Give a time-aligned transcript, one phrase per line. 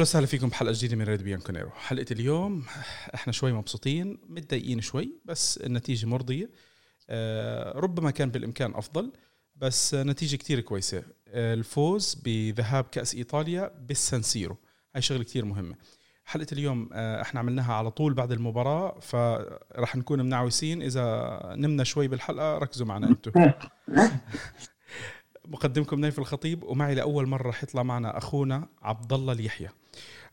[0.00, 2.64] أهلا وسهلا فيكم بحلقة جديدة من ريد بيانكونيرو حلقة اليوم
[3.14, 6.50] إحنا شوي مبسوطين متضايقين شوي بس النتيجة مرضية.
[7.10, 9.12] آه، ربما كان بالإمكان أفضل
[9.56, 11.02] بس نتيجة كتير كويسة.
[11.28, 14.56] آه، الفوز بذهاب كأس إيطاليا بالسان سيرو
[14.94, 15.74] هاي شغلة كتير مهمة.
[16.24, 20.82] حلقة اليوم آه، إحنا عملناها على طول بعد المباراة فراح نكون منعوسين.
[20.82, 23.32] إذا نمنا شوي بالحلقة ركزوا معنا أنتم
[25.48, 29.68] مقدمكم نايف الخطيب ومعي لأول مرة رح يطلع معنا أخونا عبد الله اليحيى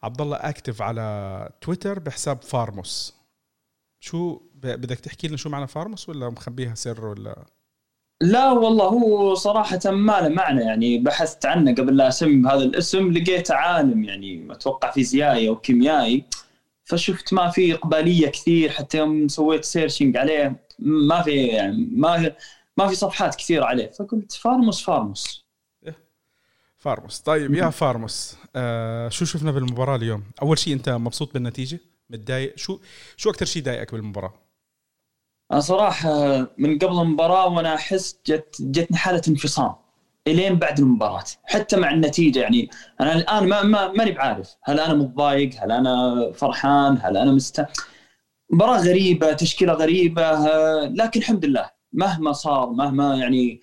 [0.04, 3.16] عبد الله active على تويتر بحساب فارموس.
[4.00, 7.46] شو بدك تحكي لنا شو معنى فارموس ولا مخبيها سر ولا؟
[8.22, 11.00] لا والله هو صراحة ما له معنى يعني.
[11.00, 16.26] بحثت عنه قبل لا أسمي بهذا الاسم لقيته عالم يعني أتوقع فيزيائي أو كيميائي
[16.84, 20.68] فشفت ما في إقبالية كثير حتى يوم سويت searching عليه.
[20.80, 22.36] ما في يعني ما
[22.78, 25.46] ما في صفحات كثير عليه فقلت فارموس فارموس.
[25.86, 25.98] إيه.
[26.78, 27.20] فارموس.
[27.20, 32.80] طيب يا فارموس آه شو شفنا بالمباراة اليوم؟ أول شيء أنت مبسوط بالنتيجة؟ متضايق؟ شو
[33.18, 34.34] شو أكثر شيء ضايقك بالمباراة؟
[35.52, 39.76] أنا صراحة من قبل المباراة وأنا أحس جت جتني حالة انفصام
[40.28, 42.70] إلين بعد المباراة حتى مع النتيجة يعني.
[43.02, 47.66] أنا الآن ما ما ماني بعارف هل أنا متضايق؟ هل أنا فرحان؟ هل أنا مست؟
[48.50, 51.77] مباراة غريبة تشكيلة غريبة آه، لكن الحمد لله.
[51.94, 53.62] مهما صار مهما يعني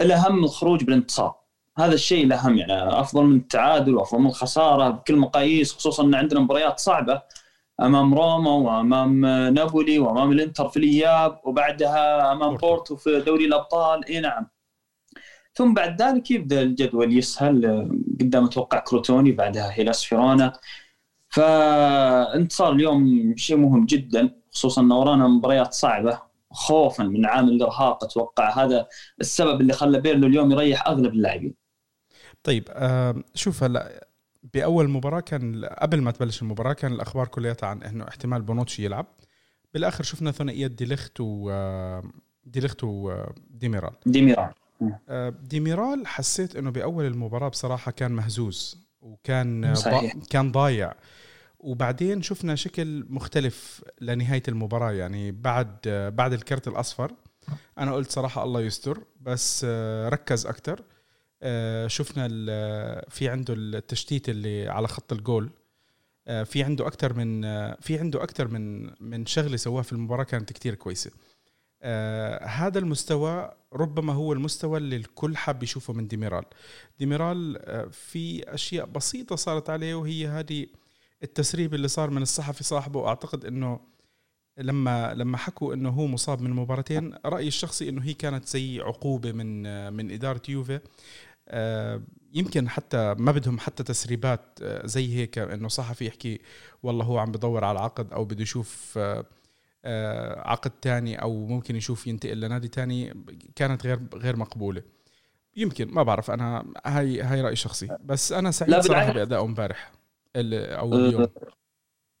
[0.00, 1.34] الأهم الخروج بالانتصار.
[1.78, 6.40] هذا الشيء الأهم يعني أفضل من التعادل وأفضل من الخسارة بكل مقاييس خصوصا إن عندنا
[6.40, 7.22] مباريات صعبة
[7.80, 12.96] أمام روما وأمام نابولي وأمام الإنتر في الإياب وبعدها أمام بورتو.
[12.96, 14.08] في دوري الأبطال.
[14.08, 14.46] إي نعم.
[15.54, 17.88] ثم بعد ذلك يبدأ الجدول يسهل
[18.20, 20.52] قدام أتوقع كروتوني بعدها هيلاس فيرونا.
[21.30, 26.20] فانتصار اليوم شيء مهم جدا خصوصا إن ورانا مباريات صعبة.
[26.54, 28.04] خوفا من عامل الإرهاق.
[28.04, 28.86] أتوقع هذا
[29.20, 31.54] السبب اللي خلى بيرلو اليوم يريح أغلب اللاعبين.
[32.42, 34.08] طيب آه شوف هلا
[34.54, 39.06] بأول مباراة كان قبل ما تبلش المباراة كان الأخبار كلها عن إنه احتمال بونوتشي يلعب.
[39.74, 41.50] بالآخر شفنا ثنائيات ديليخت و
[42.44, 44.52] ديليخت وديميرال ديميرال.
[45.42, 46.06] ديميرال.
[46.06, 50.14] حسيت إنه بأول المباراة بصراحة كان مهزوز وكان صحيح.
[50.30, 50.94] كان ضايع.
[51.64, 55.76] وبعدين شفنا شكل مختلف لنهاية المباراة يعني بعد
[56.14, 57.12] بعد الكرت الأصفر.
[57.78, 59.64] أنا قلت صراحة الله يستر بس
[60.08, 60.82] ركز أكثر
[61.86, 62.28] شفنا
[63.08, 65.50] في عنده التشتيت اللي على خط الجول.
[66.44, 67.42] في عنده أكثر من
[67.74, 71.10] في عنده أكثر من من شغلة سواها في المباراة كانت كتير كويسة.
[72.42, 76.44] هذا المستوى ربما هو المستوى اللي الكل حاب يشوفه من ديميرال.
[76.98, 77.60] ديميرال
[77.92, 80.66] في أشياء بسيطة صارت عليه وهي هذه
[81.24, 83.80] التسريب اللي صار من الصحفي صاحبه أعتقد إنه
[84.58, 89.32] لما لما حكوا إنه هو مصاب من مباراتين رأيي الشخصي إنه هي كانت زي عقوبة
[89.32, 90.80] من من إدارة يوفي.
[91.48, 92.02] آه،
[92.32, 96.40] يمكن حتى ما بدهم حتى تسريبات آه، زي هيك إنه صحفي يحكي
[96.82, 98.98] والله هو عم بدور على عقد أو بده يشوف
[99.84, 103.24] آه، عقد تاني أو ممكن يشوف ينتقل لنادي تاني
[103.56, 104.82] كانت غير غير مقبولة.
[105.56, 107.88] يمكن ما بعرف أنا هاي هاي رأيي الشخصي.
[108.04, 109.92] بس أنا سعيد صراحة بأدائه امبارح.
[110.36, 111.26] أو اليوم.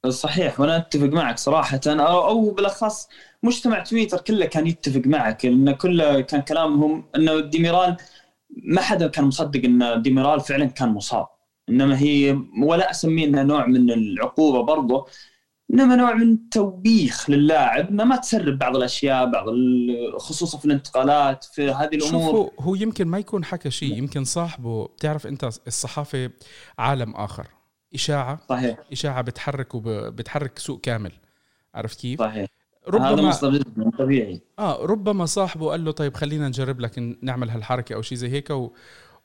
[0.04, 1.80] أه، صحيح وأنا أتفق معك صراحة.
[1.86, 3.08] أو بالأخص
[3.42, 7.96] مجتمع تويتر كله كان يتفق معك لأن كله كان كلامهم إنه ديميرال
[8.56, 11.26] ما حدا كان مصدق إن ديميرال فعلا كان مصاب.
[11.68, 15.06] إنما هي ولا أسميه إنها نوع من العقوبة برضه
[15.70, 19.46] إنما نوع من التوبيخ للاعب إنه ما تسرب بعض الأشياء بعض
[20.16, 22.22] خصوصا في الانتقالات في هذه الأمور.
[22.22, 26.30] شوفوا هو يمكن ما يكون حكى شيء يمكن صاحبه بتعرف أنت الصحافة
[26.78, 27.46] عالم آخر.
[27.94, 28.78] إشاعة صحيح.
[28.92, 31.12] إشاعة بتحرك وبتحرك سوق كامل.
[31.74, 32.48] عرفت كيف؟ صحيح.
[32.88, 33.64] ربما هذا
[33.98, 34.40] طبيعي.
[34.58, 38.50] آه ربما صاحبه قال له طيب خلينا نجرب لك نعمل هالحركة أو شيء زي هيك
[38.50, 38.72] و...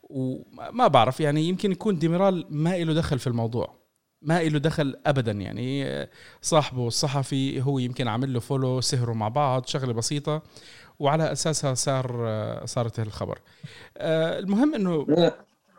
[0.02, 3.80] وما بعرف يعني يمكن يكون ديميرال ما له دخل في الموضوع.
[4.22, 6.06] ما له دخل ابدا يعني
[6.42, 10.42] صاحبه الصحفي هو يمكن عامل له فولو سهروا مع بعض شغلة بسيطة
[10.98, 13.38] وعلى أساسها صار صارت الخبر
[13.96, 15.06] آه، المهم إنه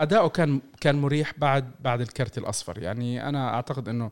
[0.01, 2.83] أداؤه كان كان مريح بعد بعد الكرت الأصفر.
[2.83, 4.11] يعني أنا أعتقد إنه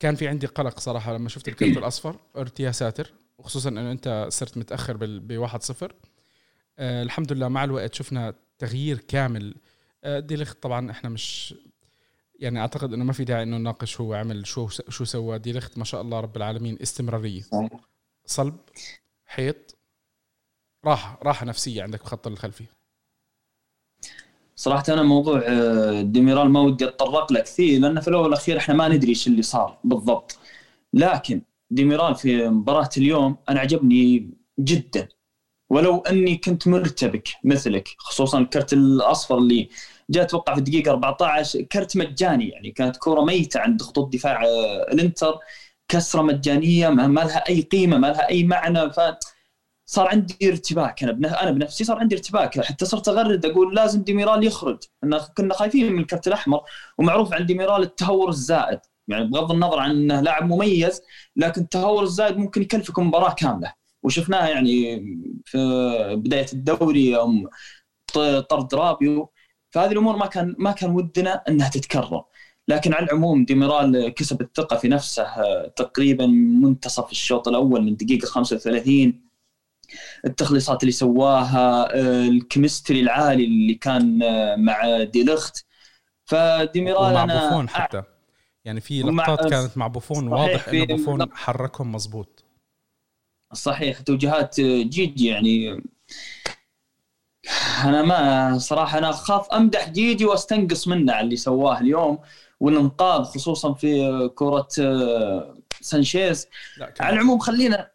[0.00, 2.16] كان في عندي قلق صراحة لما شفت الكرت الأصفر.
[2.34, 5.92] قلت يا ساتر وخصوصا إنه أنت صرت متأخر ب 1-0
[6.78, 9.54] آه الحمد لله مع الوقت شفنا تغيير كامل.
[10.04, 11.54] آه ديليخت طبعا إحنا مش
[12.40, 15.38] يعني أعتقد إنه ما في داعي إنه نناقش هو عمل شو شو سوى.
[15.38, 17.42] ديليخت ما شاء الله رب العالمين استمرارية.
[18.26, 18.56] صلب
[19.26, 19.76] حيط
[20.84, 22.64] راحة راحة نفسية عندك بخط الخلفي
[24.60, 28.74] صراحة أنا موضوع آه، ديميرال ما ودي أتطرق له كثير لأن في الأول والأخير إحنا
[28.74, 30.38] ما ندري إيش اللي صار بالضبط.
[30.94, 35.08] لكن ديميرال في مباراة اليوم أنا عجبني جدا.
[35.70, 39.68] ولو أني كنت مرتبك مثلك خصوصا الكرت الأصفر اللي
[40.10, 44.92] جاء أتوقع في الدقيقة 14 كرت مجاني يعني كانت كورة ميتة عند خطوط دفاع آه،
[44.92, 45.38] الإنتر.
[45.88, 48.90] كسرة مجانية ما لها أي قيمة ما لها أي معنى.
[48.92, 49.00] ف
[49.90, 51.02] صار عندي ارتباك.
[51.02, 52.60] أنا أنا بنفسي صار عندي ارتباك.
[52.60, 54.78] حتى صرت أغرد أقول لازم ديميرال يخرج.
[55.36, 56.60] كنا خايفين من الكرت الأحمر
[56.98, 58.80] ومعروف عن ديميرال التهور الزائد.
[59.08, 61.02] يعني بغض النظر عن إنه لاعب مميز
[61.36, 63.72] لكن التهور الزائد ممكن يكلفك مباراة كاملة.
[64.02, 65.04] وشفناها يعني
[65.44, 65.58] في
[66.16, 67.48] بداية الدوري يوم
[68.48, 69.32] طرد رابيو.
[69.70, 72.24] فهذه الأمور ما كان ما كان ودنا إنها تتكرر.
[72.68, 75.26] لكن على العموم ديميرال كسب الثقة في نفسه
[75.76, 76.26] تقريبا
[76.62, 79.29] منتصف الشوط الأول من دقيقة 35
[80.24, 81.94] التخليصات اللي سواها
[82.28, 84.18] ال chemistry العالي اللي كان
[84.64, 85.64] مع ديلخت
[86.24, 88.02] فديميرال أنا بوفون حتى.
[88.64, 92.44] يعني في لقطات كانت مع بوفون واضح إنه بوفون حركهم مزبوط
[93.52, 95.82] صحيح توجيهات جيجي يعني.
[97.84, 102.18] أنا ما صراحة أنا أخاف أمدح جيجي وأستنقص منه على اللي سواه اليوم
[102.60, 106.48] والإنقاذ خصوصا في كرة آه، سانشيز.
[107.00, 107.90] على العموم خلينا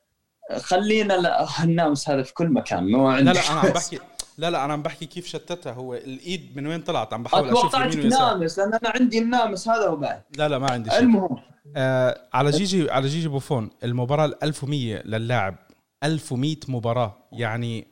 [0.58, 4.00] خلينا النامس هذا في كل مكان مو لا لا أنا عم بحكي
[4.38, 7.74] لا لا أنا عم بحكي كيف شتتها هو الإيد من وين طلعت؟ عم بحاول أشوف
[7.74, 8.38] يمين ويسار.
[8.38, 11.00] نامس لأن أنا عندي النامس هذا وبعد لا لا ما عندي شيء.
[11.00, 11.38] المهم.
[11.76, 15.56] آه على جيجي على جيجي بوفون المباراة ال 1100 للاعب.
[16.04, 17.18] 1100 مباراة.
[17.32, 17.88] يعني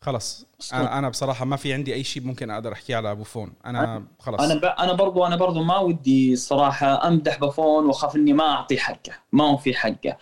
[0.00, 0.46] خلص.
[0.72, 3.52] أنا أنا بصراحة ما في عندي أي شيء ممكن أقدر أحكيه على بوفون.
[3.66, 4.40] أنا خلص.
[4.40, 4.64] أنا ب...
[4.64, 9.12] أنا برضو أنا برضو ما ودي صراحة أمدح بوفون وأخاف إني ما أعطي حقه.
[9.32, 10.16] ما هو في حقه.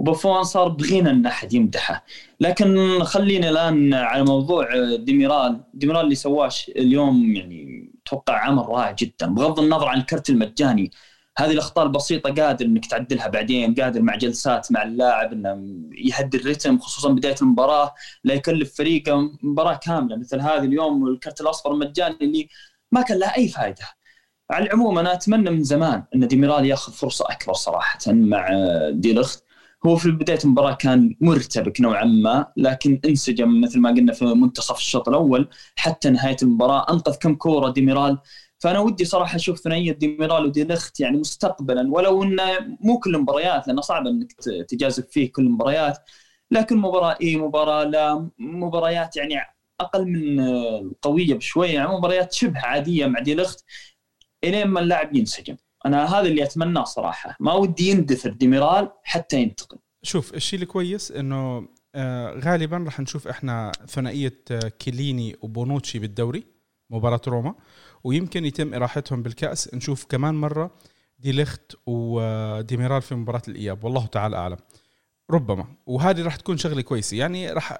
[0.00, 2.04] وبوفون صار بغينا إن أحد يمدحه.
[2.40, 5.60] لكن خلينا الآن على موضوع ديميرال.
[5.74, 9.26] ديميرال اللي سواه اليوم يعني أتوقع عمل رائع جدا.
[9.26, 10.90] بغض النظر عن الكرت المجاني
[11.38, 15.66] هذه الأخطاء البسيطة قادر إنك تعدلها بعدين قادر مع جلسات مع اللاعب إنه
[15.98, 17.94] يهدي الرتم خصوصا بداية المباراة
[18.24, 20.16] لا يكلف فريقه مباراة كاملة.
[20.16, 22.48] مثل هذه اليوم الكرت الأصفر المجاني اللي
[22.92, 23.84] ما كان له أي فائده
[24.50, 28.48] على العموم أنا أتمنى من زمان إن ديميرال ياخذ فرصة أكبر صراحة مع
[28.90, 29.49] ديلخت.
[29.86, 34.76] هو في بداية المباراة كان مرتبك نوعا ما لكن انسجم مثل ما قلنا في منتصف
[34.78, 38.18] الشوط الأول حتى نهاية المباراة أنقذ كم كورة ديميرال.
[38.58, 42.42] فأنا ودي صراحة أشوف ثنائية ديميرال وديليخت يعني مستقبلا ولو انه
[42.80, 44.32] مو كل المباريات لأنه صعب إنك
[44.68, 45.98] تجازف فيه كل المباريات
[46.50, 49.34] لكن مباراة إي مباراة لا مباريات يعني
[49.80, 53.64] أقل من القويه بشوية يعني مباريات شبه عادية مع ديليخت.
[54.44, 55.56] إلين ما اللاعب ينسجم.
[55.86, 57.36] أنا هذا اللي أتمناه صراحة.
[57.40, 63.72] ما ودي يندثر ديميرال حتى ينتقل شوف الشيء الكويس إنه آه غالبا راح نشوف إحنا
[63.88, 66.44] ثنائية آه كيليني وبونوتشي بالدوري
[66.90, 67.54] مباراة روما
[68.04, 69.74] ويمكن يتم إراحتهم بالكأس.
[69.74, 70.70] نشوف كمان مرة
[71.18, 73.84] دي ليخت وديميرال في مباراة الإياب.
[73.84, 74.56] والله تعالى أعلم.
[75.30, 75.64] ربما.
[75.86, 77.16] وهذه راح تكون شغلة كويسة.
[77.16, 77.78] يعني راح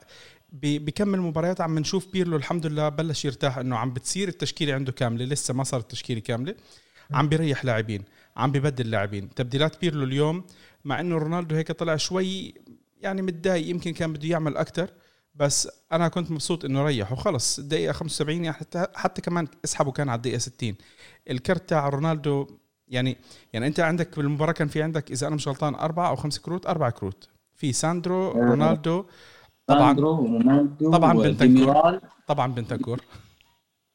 [0.52, 5.24] بكمل مباريات عم نشوف بيرلو الحمد لله بلش يرتاح إنه عم بتصير التشكيلة عنده كاملة
[5.24, 6.54] لسه ما صارت التشكيلة كاملة.
[7.12, 8.02] عم بيريح لاعبين
[8.36, 9.34] عم ببدل لاعبين.
[9.34, 10.44] تبديلات بيرلو اليوم
[10.84, 12.54] مع إنه رونالدو هيك طلع شوي
[13.00, 14.90] يعني متضايق يمكن كان بده يعمل أكثر
[15.34, 17.58] بس أنا كنت مبسوط إنه ريح وخلص.
[17.58, 20.74] الدقيقة 75 يعني حتى حتى كمان اسحبه كان على الدقيقة 60
[21.30, 22.46] الكرت تاع رونالدو
[22.88, 23.16] يعني
[23.52, 26.66] يعني أنت عندك بالمباراة كان في عندك إذا أنا مش غلطان أربعة أو خمس كروت
[26.66, 27.28] أربع كروت.
[27.56, 28.34] في ساندرو آه.
[28.34, 29.04] رونالدو
[29.66, 32.00] طبعا ساندرو رونالدو طبعا بنتنكور.
[32.26, 33.00] طبعا بنتنكور.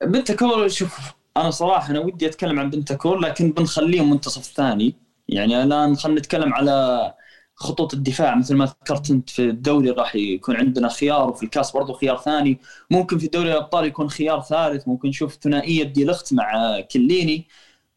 [0.04, 1.00] بنتنكور شوف
[1.38, 4.96] أنا صراحة أنا ودي أتكلم عن بنتنكور لكن بنخليه منتصف ثاني.
[5.28, 7.14] يعني الآن خلينا نتكلم على
[7.56, 8.36] خطوط الدفاع.
[8.36, 12.60] مثل ما ذكرت أنت في الدوري راح يكون عندنا خيار وفي الكاس برضو خيار ثاني.
[12.92, 14.88] ممكن في دوري الأبطال يكون خيار ثالث.
[14.88, 17.48] ممكن نشوف ثنائية دي لخت مع كيليني.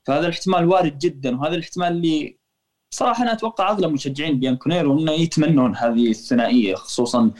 [0.07, 2.39] فهذا الاحتمال وارد جدا وهذا الاحتمال اللي
[2.91, 7.31] صراحة أنا أتوقع أغلب مشجعين بيانكونيرو إنه يتمنون هذه الثنائية خصوصا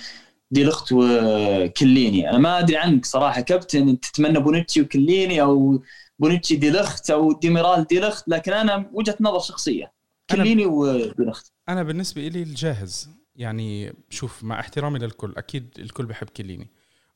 [0.51, 2.31] دي لخت وكيليني.
[2.31, 3.41] أنا ما أدري عنك صراحة.
[3.41, 5.83] كابتن تتمنى بونوتشي وكيليني أو
[6.19, 9.93] بونوتشي دي لخت أو ديميرال دي لخت لكن أنا وجهة نظر شخصية.
[10.31, 11.53] كليني ودي لخت.
[11.69, 13.11] أنا بالنسبة لي الجاهز.
[13.37, 16.69] يعني شوف مع احترامي للكل أكيد الكل بحب كليني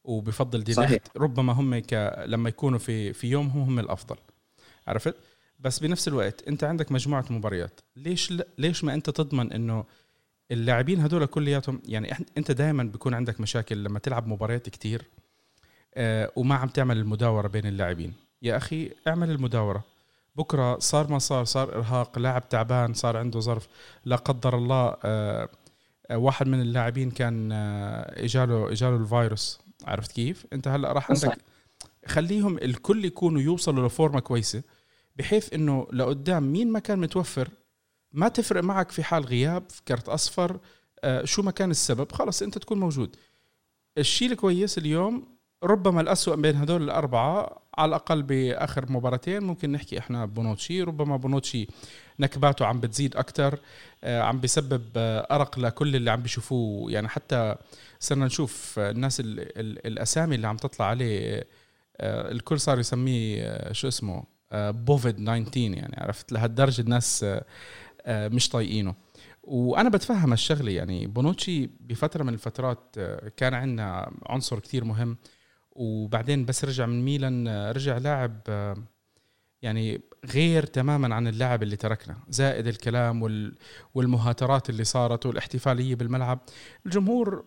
[0.05, 1.01] وبفضل دي صحيح.
[1.17, 2.25] ربما هم ك...
[2.27, 4.17] لما يكونوا في في يومهم هم الأفضل.
[4.87, 5.15] عرفت؟
[5.59, 7.81] بس بنفس الوقت أنت عندك مجموعة مباريات.
[7.97, 8.43] ليش ل...
[8.59, 9.85] ليش ما أنت تضمن إنه
[10.53, 15.05] اللاعبين هذول كلياتهم يعني أنت دائما بيكون عندك مشاكل لما تلعب مباريات كتير
[15.95, 18.13] آه وما عم تعمل المداورة بين اللاعبين.
[18.43, 19.85] يا أخي اعمل المداورة.
[20.37, 23.69] بكرة صار ما صار صار إرهاق لاعب تعبان صار عنده ظرف.
[24.05, 25.49] لا قدر الله آه،
[26.11, 29.61] آه، واحد من اللاعبين كان إجاله إجاله الفيروس.
[29.85, 31.39] عرفت كيف؟ أنت هلأ راح عندك
[32.07, 34.63] خليهم الكل يكونوا يوصلوا لفورمة كويسة
[35.17, 37.49] بحيث إنه لقدام مين ما كان متوفر
[38.13, 40.59] ما تفرق معك في حال غياب في كرت أصفر
[41.25, 42.13] شو ما كان السبب.
[42.13, 43.17] خلص أنت تكون موجود.
[43.99, 45.29] الشيء الكويس اليوم
[45.65, 50.83] ربما الأسوأ بين هدول الأربعة على الأقل بآخر مباراتين ممكن نحكي إحنا بونوتشي.
[50.83, 51.69] ربما بونوتشي
[52.21, 53.59] نكباته عم بتزيد أكتر
[54.05, 56.93] آه، عم بيسبب آه، أرق لكل اللي عم بيشوفوه.
[56.93, 57.57] يعني حتى
[58.01, 61.47] صرنا نشوف الناس ال ال الأسامي اللي عم تطلع عليه
[62.01, 67.27] الكل صار يسميه شو اسمه بوفيد 19 يعني عرفت لهالدرجة الناس
[68.09, 68.95] مش طايقينه.
[69.43, 72.97] وأنا بتفهم الشغله يعني بونوتشي بفترة من الفترات
[73.37, 75.17] كان عندنا عنصر كتير مهم.
[75.73, 78.41] وبعدين بس رجع من ميلان رجع لاعب
[79.63, 82.17] يعني غير تماما عن اللاعب اللي تركنا.
[82.29, 83.49] زائد الكلام
[83.95, 86.39] والمهاترات اللي صارت والاحتفالية بالملعب.
[86.87, 87.45] الجمهور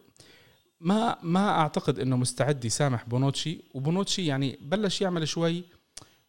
[0.80, 3.64] ما ما أعتقد إنه مستعد يسامح بونوتشي.
[3.74, 5.64] وبونوتشي يعني بلش يعمل شوي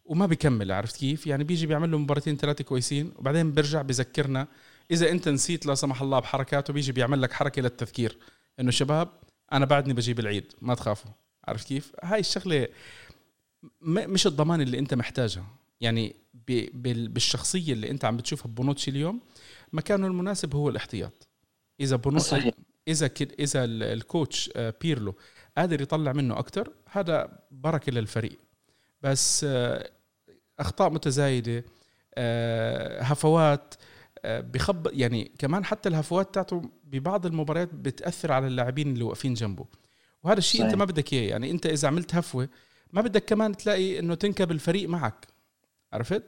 [0.07, 4.47] وما بيكمل عرفت كيف؟ يعني بيجي بيعمل له مباراتين ثلاثة كويسين وبعدين بيرجع بذكرنا.
[4.91, 8.17] إذا أنت نسيت لا سمح الله بحركاته بيجي بيعمل لك حركة للتذكير.
[8.59, 9.09] إنه شباب
[9.51, 11.11] أنا بعدني بجيب العيد ما تخافوا.
[11.47, 12.67] عرفت كيف؟ هاي الشغلة
[13.81, 15.45] مش الضمان اللي أنت محتاجها.
[15.81, 16.15] يعني
[16.47, 19.19] بالشخصية اللي أنت عم بتشوفها ببونوتشي اليوم
[19.73, 21.27] مكانه المناسب هو الاحتياط.
[21.79, 22.51] إذا بونوتشي
[22.87, 25.15] إذا كد إذا ال coach آه، بيرلو
[25.57, 28.39] قادر يطلع منه أكثر هذا بركة للفريق.
[29.01, 29.89] بس آه،
[30.59, 31.65] أخطاء متزايدة
[32.15, 33.73] آه، هفوات
[34.25, 39.65] بخب يعني كمان حتى الهفوات تاعته ببعض المباريات بتأثر على اللاعبين اللي واقفين جنبه.
[40.23, 42.49] وهذا الشيء أنت ما بدك إياه يعني أنت إذا عملت هفوة
[42.93, 45.27] ما بدك كمان تلاقي إنه تنكب الفريق معك.
[45.93, 46.23] عرفت؟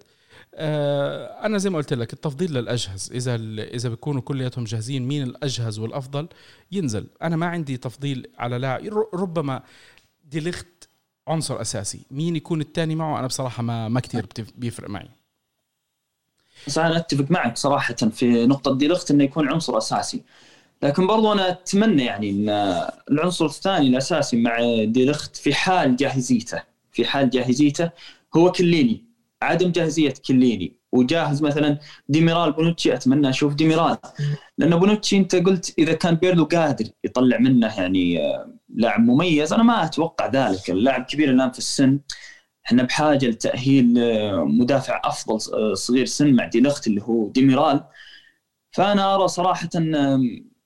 [0.55, 3.11] آه أنا زي ما قلت لك التفضيل للأجهز.
[3.13, 6.27] إذا إذا بيكونوا كلياتهم جاهزين مين الأجهز والأفضل؟
[6.71, 7.07] ينزل.
[7.21, 8.87] أنا ما عندي تفضيل على لاعب.
[9.13, 9.63] ربما
[10.23, 10.67] ديليخت
[11.29, 11.99] عنصر أساسي.
[12.11, 14.25] مين يكون الثاني معه؟ أنا بصراحة ما ما كثير
[14.57, 15.09] بيفرق معي.
[16.67, 20.23] صح أنا أتفق معك صراحة في نقطة ديليخت إنه يكون عنصر أساسي.
[20.83, 22.49] لكن برضو أنا أتمنى يعني إن
[23.11, 27.89] العنصر الثاني الأساسي مع ديليخت في حال جاهزيته في حال جاهزيته
[28.35, 29.03] هو كيليني.
[29.41, 30.78] عدم جاهزية كيليني.
[30.91, 31.77] وجاهز مثلا.
[32.09, 33.97] ديميرال بونوتشي أتمنى أشوف ديميرال.
[34.57, 39.63] لأن بونوتشي أنت قلت إذا كان بيرلو قادر يطلع منه يعني آه، لاعب مميز أنا
[39.63, 40.69] ما أتوقع ذلك.
[40.69, 41.99] اللاعب كبير الآن في السن.
[42.65, 47.83] إحنا بحاجة لتأهيل آه، مدافع أفضل آه، صغير سن مع ديلخت اللي هو ديميرال.
[48.71, 49.69] فأنا أرى صراحة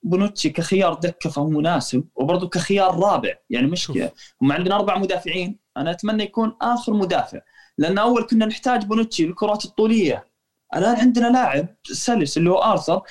[0.03, 3.33] بونوتشي كخيار دكة فهو مناسب وبرضه كخيار رابع.
[3.49, 4.11] يعني مشكلة.
[4.41, 5.59] هم عندنا أربع مدافعين.
[5.77, 7.39] أنا أتمنى يكون آخر مدافع.
[7.77, 10.27] لأن أول كنا نحتاج بونوتشي للكرات الطولية.
[10.75, 13.01] الآن عندنا لاعب سلس اللي هو آرثر.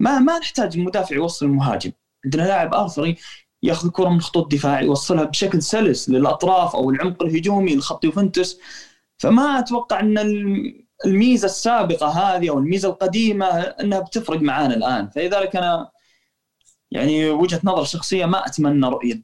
[0.00, 1.92] ما ما نحتاج مدافع يوصل المهاجم.
[2.24, 3.14] عندنا لاعب آرثر
[3.62, 8.60] ياخذ الكره من الخطوط الدفاع يوصلها بشكل سلس للأطراف أو العمق الهجومي لخط يوفنتوس.
[9.18, 10.18] فما أتوقع أن
[11.06, 15.08] الميزة السابقة هذه أو الميزة القديمة أنها بتفرق معانا الآن.
[15.10, 15.90] فلذلك أنا
[16.90, 19.22] يعني وجهة نظر شخصية ما أتمنى رؤية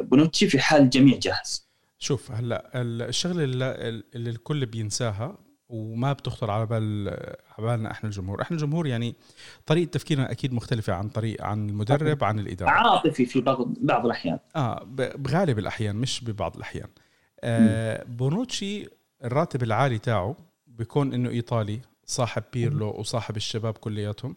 [0.00, 1.63] بونوتشي في حال الجميع جاهز
[1.98, 7.08] شوف هلأ الشغلة اللي, اللي الكل بينساها وما بتخطر على بال
[7.58, 9.14] على بالنا إحنا الجمهور، إحنا الجمهور يعني
[9.66, 12.70] طريقة تفكيرنا أكيد مختلفة عن طريق عن المدرب عن الإدارة.
[12.70, 14.38] عاطفي في بعض بعض الأحيان.
[14.56, 14.84] آه
[15.16, 16.88] بغالب الأحيان مش ببعض الأحيان.
[17.40, 18.88] آه بونوتشي
[19.24, 20.36] الراتب العالي تاعه
[20.66, 24.36] بيكون إنه إيطالي صاحب بيرلو وصاحب الشباب كلياتهم.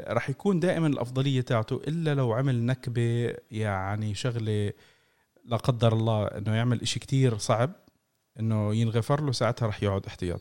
[0.00, 4.72] راح يكون دائما الأفضلية تاعته إلا لو عمل نكبة يعني شغلة
[5.44, 7.72] لا قدر الله إنه يعمل إشي كتير صعب
[8.40, 10.40] إنه ينغفر له ساعتها راح يقعد احتياط.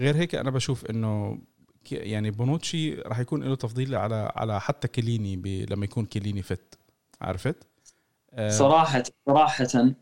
[0.00, 1.38] غير هيك أنا بشوف إنه
[1.90, 6.78] يعني بونوتشي راح يكون له تفضيل على على حتى كيليني لما يكون كيليني fit.
[7.20, 7.56] عرفت؟
[8.32, 8.50] آه.
[8.50, 9.94] صراحة صراحة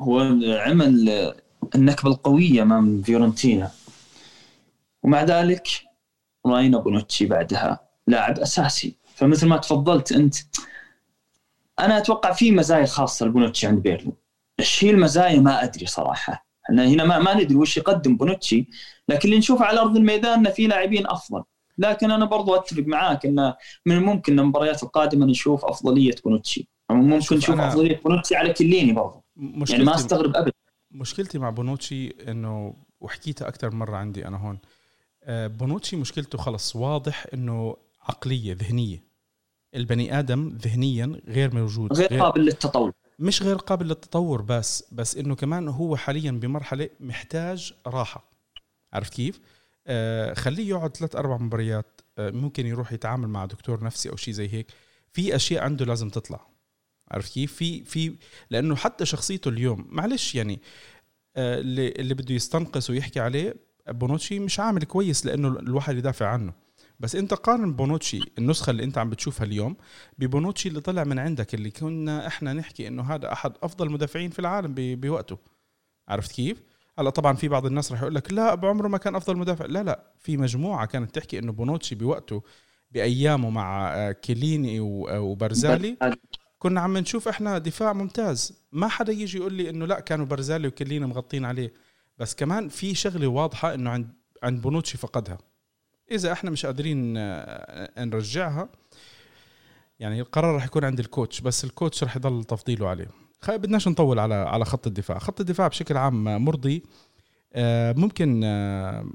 [0.00, 1.34] هو عمل
[1.74, 3.70] النكبة القوية أمام فيورنتينا.
[5.02, 5.68] ومع ذلك
[6.46, 8.96] راينا بونوتشي بعدها لاعب أساسي.
[9.14, 10.34] فمثل ما تفضلت أنت
[11.84, 14.16] أنا أتوقع في مزايا خاصة لبونوتشي عند بيرلو
[14.60, 16.46] إيش هي المزايا ما أدري صراحة.
[16.64, 18.68] إحنا هنا ما, ما ندري وش يقدم بونوتشي
[19.08, 21.42] لكن اللي نشوفه على أرض الميدان انه في لاعبين أفضل.
[21.78, 26.68] لكن أنا برضو أتفق معاك انه من الممكن المباريات القادمة نشوف أفضلية بونوتشي.
[26.90, 29.24] ممكن نشوف أفضلية بونوتشي على كيليني برضو.
[29.70, 30.52] يعني ما أستغرب ابدا
[30.90, 34.58] مشكلتي مع بونوتشي إنه وحكيتها أكثر مرة عندي أنا هون
[35.24, 39.11] آه، بونوتشي مشكلته خلص واضح إنه عقلية ذهنية.
[39.74, 42.92] البني آدم ذهنيا غير موجود غير, غير قابل للتطور.
[43.18, 48.24] مش غير قابل للتطور بس بس إنه كمان هو حاليا بمرحلة محتاج راحة.
[48.92, 49.40] عرفت كيف؟
[49.86, 54.34] آه خليه يقعد ثلاث أربع مباريات آه ممكن يروح يتعامل مع دكتور نفسي أو شيء
[54.34, 54.66] زي هيك.
[55.12, 56.46] في أشياء عنده لازم تطلع.
[57.10, 58.14] عرفت كيف؟ في في
[58.50, 60.60] لأنه حتى شخصيته اليوم معلش يعني
[61.36, 63.54] آه اللي اللي بده يستنقص ويحكي عليه
[63.88, 66.52] بونوتشي مش عامل كويس لأنه الواحد يدافع عنه.
[67.02, 69.76] بس انت قارن بونوتشي النسخة اللي انت عم بتشوفها اليوم
[70.18, 74.38] ببونوتشي اللي طلع من عندك اللي كنا إحنا نحكي انه هذا أحد أفضل المدافعين في
[74.38, 75.38] العالم بوقته.
[76.08, 76.62] عرفت كيف؟
[76.98, 79.66] هلا طبعا في بعض الناس رح يقول لك لا بعمره ما كان أفضل مدافع.
[79.66, 82.42] لا لا في مجموعة كانت تحكي إنه بونوتشي بوقته
[82.90, 85.96] بأيامه مع كيليني وبرزالي
[86.58, 88.66] كنا عم نشوف إحنا دفاع ممتاز.
[88.72, 91.72] ما حدا يجي يقول لي إنه لا كانوا برزالي وكيليني مغطين عليه.
[92.18, 95.38] بس كمان في شغلة واضحة إنه عند عند بونوتشي فقدها.
[96.10, 98.68] إذا إحنا مش قادرين آه، نرجعها
[100.00, 103.08] يعني القرار راح يكون عند ال coach بس ال coach راح يضل تفضيله عليه.
[103.48, 105.18] بدناش نطول على على خط الدفاع.
[105.18, 106.82] خط الدفاع بشكل عام مرضي
[107.52, 109.06] آه، ممكن آه،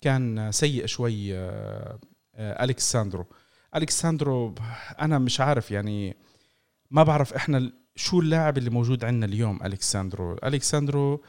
[0.00, 1.34] كان سيء شوي
[2.38, 3.26] الكساندرو
[3.76, 4.54] الكساندرو
[5.00, 6.16] أنا مش عارف يعني
[6.90, 11.20] ما بعرف إحنا شو اللاعب اللي موجود عندنا اليوم الكساندرو الكساندرو آه،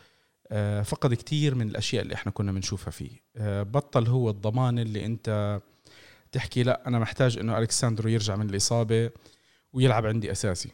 [0.84, 3.24] فقد كتير من الأشياء اللي إحنا كنا بنشوفها فيه.
[3.38, 5.60] آه، بطل هو الضمان اللي أنت
[6.32, 9.10] تحكي لا أنا محتاج إنه الكساندرو يرجع من الإصابة
[9.74, 10.70] ويلعب عندي أساسي.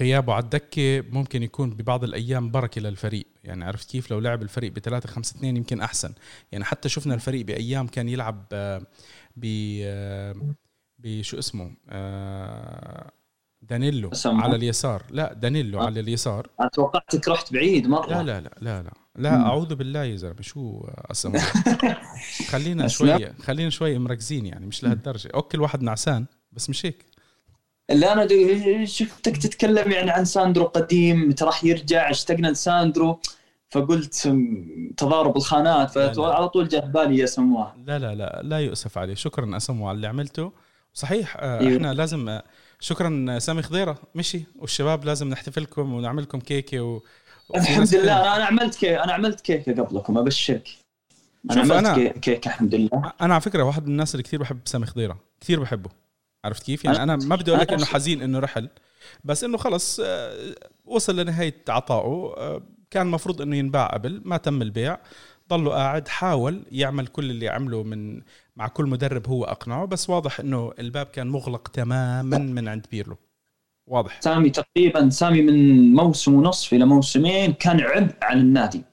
[0.00, 3.26] غيابه على الدكة ممكن يكون ببعض الأيام بركة للفريق.
[3.44, 6.14] يعني عرفت كيف؟ لو لعب الفريق ب 3 5 2 يمكن أحسن.
[6.52, 8.86] يعني حتى شفنا الفريق بأيام كان يلعب آه،
[9.36, 9.46] ب
[10.98, 11.76] بشو اسمه؟
[13.68, 15.02] دانيلو على اليسار.
[15.10, 15.80] لا دانيلو.
[15.80, 16.46] على اليسار.
[16.60, 18.06] أنا توقعتك رحت بعيد مرة.
[18.10, 20.40] لا لا لا لا لا, لا أعوذ بالله يا زلمة.
[20.40, 20.80] شو
[21.10, 21.40] اسمه
[22.52, 25.30] خلينا شوي خلينا شوي مركزين يعني مش لهالدرجة.
[25.34, 27.04] okay الواحد نعسان بس مش هيك
[27.90, 33.20] لا أنا شفتك تتكلم يعني عن ساندرو قديم؟ متى راح يرجع؟ اشتقنا لساندرو
[33.70, 34.32] فقلت
[34.96, 39.14] تضارب الخانات فعلى طول جاء بالي يا سموه لا لا لا لا يؤسف عليه.
[39.14, 40.52] شكرا اسموه على اللي عملته.
[40.92, 41.76] صحيح آه، إيوه.
[41.76, 42.44] إحنا لازم آه،
[42.84, 43.98] شكرا سامي خضيرة.
[44.14, 44.44] مشي.
[44.58, 47.00] والشباب لازم نحتفل لكم ونعمل لكم كيكة و...
[47.56, 48.36] الحمد لله.
[48.36, 50.68] أنا عملت كيكه أنا عملت كيكة قبلكم أبشرك.
[51.50, 53.12] أنا عملت أنا كيكة الحمد لله.
[53.20, 55.18] أنا على فكرة واحد من الناس اللي كثير بحب سامي خضيرة.
[55.40, 55.90] كثير بحبه.
[56.44, 58.68] عرفت كيف؟ يعني أنا ما بدي أقول لك إنه حزين إنه رحل.
[59.24, 62.34] بس إنه خلص آه، وصل لنهاية عطائه.
[62.90, 64.98] كان المفروض إنه ينباع قبل ما تم البيع.
[65.48, 68.22] ضله قاعد حاول يعمل كل اللي عمله من
[68.56, 73.16] مع كل مدرب هو أقنعه بس واضح إنه الباب كان مغلق تماما من عند بيرلو.
[73.86, 74.20] واضح.
[74.20, 78.84] سامي تقريبا سامي من موسم ونصف إلى موسمين كان عبء على النادي.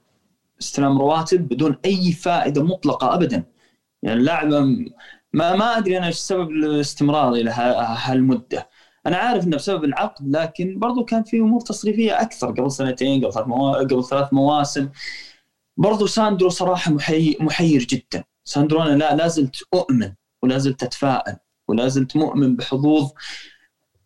[0.61, 3.43] استلام رواتب بدون أي فائدة مطلقة ابدا.
[4.03, 4.47] يعني اللاعب
[5.33, 7.51] ما ما أدري أنا إيش سبب الاستمرار إلى
[7.97, 8.69] هالمدة.
[9.07, 13.33] أنا عارف إنه بسبب العقد لكن برضو كان في أمور تصريفية أكثر قبل سنتين قبل
[13.33, 13.47] ثلاث
[13.91, 14.89] قبل ثلاث مواسم.
[15.77, 17.37] برضو ساندرو صراحة محي...
[17.39, 18.23] محير جدا.
[18.43, 23.11] ساندرو أنا لا لازلت أؤمن ولا زلت أتفائل ولا زلت مؤمن بحظوظ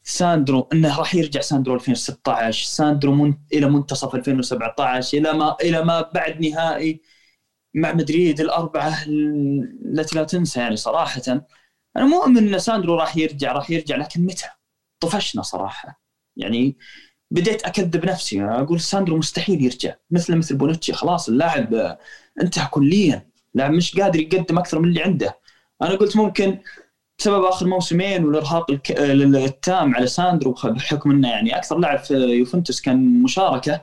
[0.04, 3.34] ساندرو إنه راح يرجع ساندرو 2016 ساندرو من...
[3.54, 7.02] إلى منتصف 2017 إلى ما إلى ما بعد نهائي
[7.74, 9.04] مع مدريد الأربعة
[9.86, 11.22] التي لا تنسى يعني صراحة.
[11.98, 14.46] أنا مؤمن إن ساندرو راح يرجع راح يرجع لكن متى؟
[15.00, 16.02] طفشنا صراحة.
[16.38, 16.78] يعني
[17.32, 19.96] بديت أكذب نفسي أقول ساندرو مستحيل يرجع.
[20.12, 21.98] مثل مثل بونوتشي خلاص اللاعب
[22.42, 23.30] انتهى كليا.
[23.56, 25.40] لاعب مش قادر يقدم أكثر من اللي عنده.
[25.82, 26.60] أنا قلت ممكن
[27.20, 33.24] بسبب آخر موسمين والإرهاق التام على ساندرو بحكم إنه يعني أكثر لاعب في يوفنتوس كان
[33.24, 33.82] مشاركة.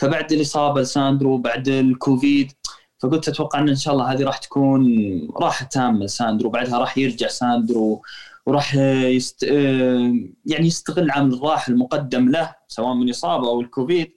[0.00, 2.52] فبعد الإصابة لساندرو بعد الكوفيد
[2.98, 4.88] فقلت أتوقع إن إن شاء الله هذه راح تكون
[5.36, 6.50] راحة تامة لساندرو.
[6.50, 8.02] بعدها راح يرجع ساندرو
[8.46, 9.42] وراح يست...
[9.42, 14.12] يعني يستغل عامل الراحة المقدم له سواء من إصابة أو الكوفيد.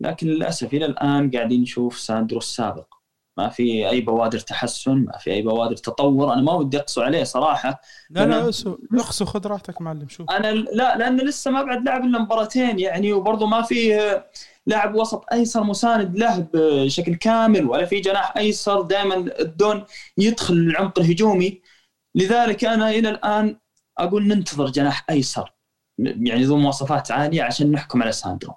[0.00, 2.99] لكن للأسف إلى الآن قاعدين نشوف ساندرو السابق.
[3.40, 6.32] ما في أي بوادر تحسن ما في أي بوادر تطور.
[6.32, 7.80] أنا ما ودي أقسو عليه صراحة.
[8.10, 10.30] لا لا اقسو اقسو خذ راحتك معلم شوف.
[10.30, 13.98] أنا لا لأنه لسه ما بعد لعب الا مباراتين يعني وبرضه ما في
[14.66, 19.84] لاعب وسط أيسر مساند له بشكل كامل ولا في جناح أيسر دائما الدون
[20.18, 21.62] يدخل العمق الهجومي.
[22.14, 23.56] لذلك أنا إلى الآن
[23.98, 25.54] أقول ننتظر جناح أيسر
[25.98, 28.54] يعني ذو مواصفات عالية عشان نحكم على ساندرو.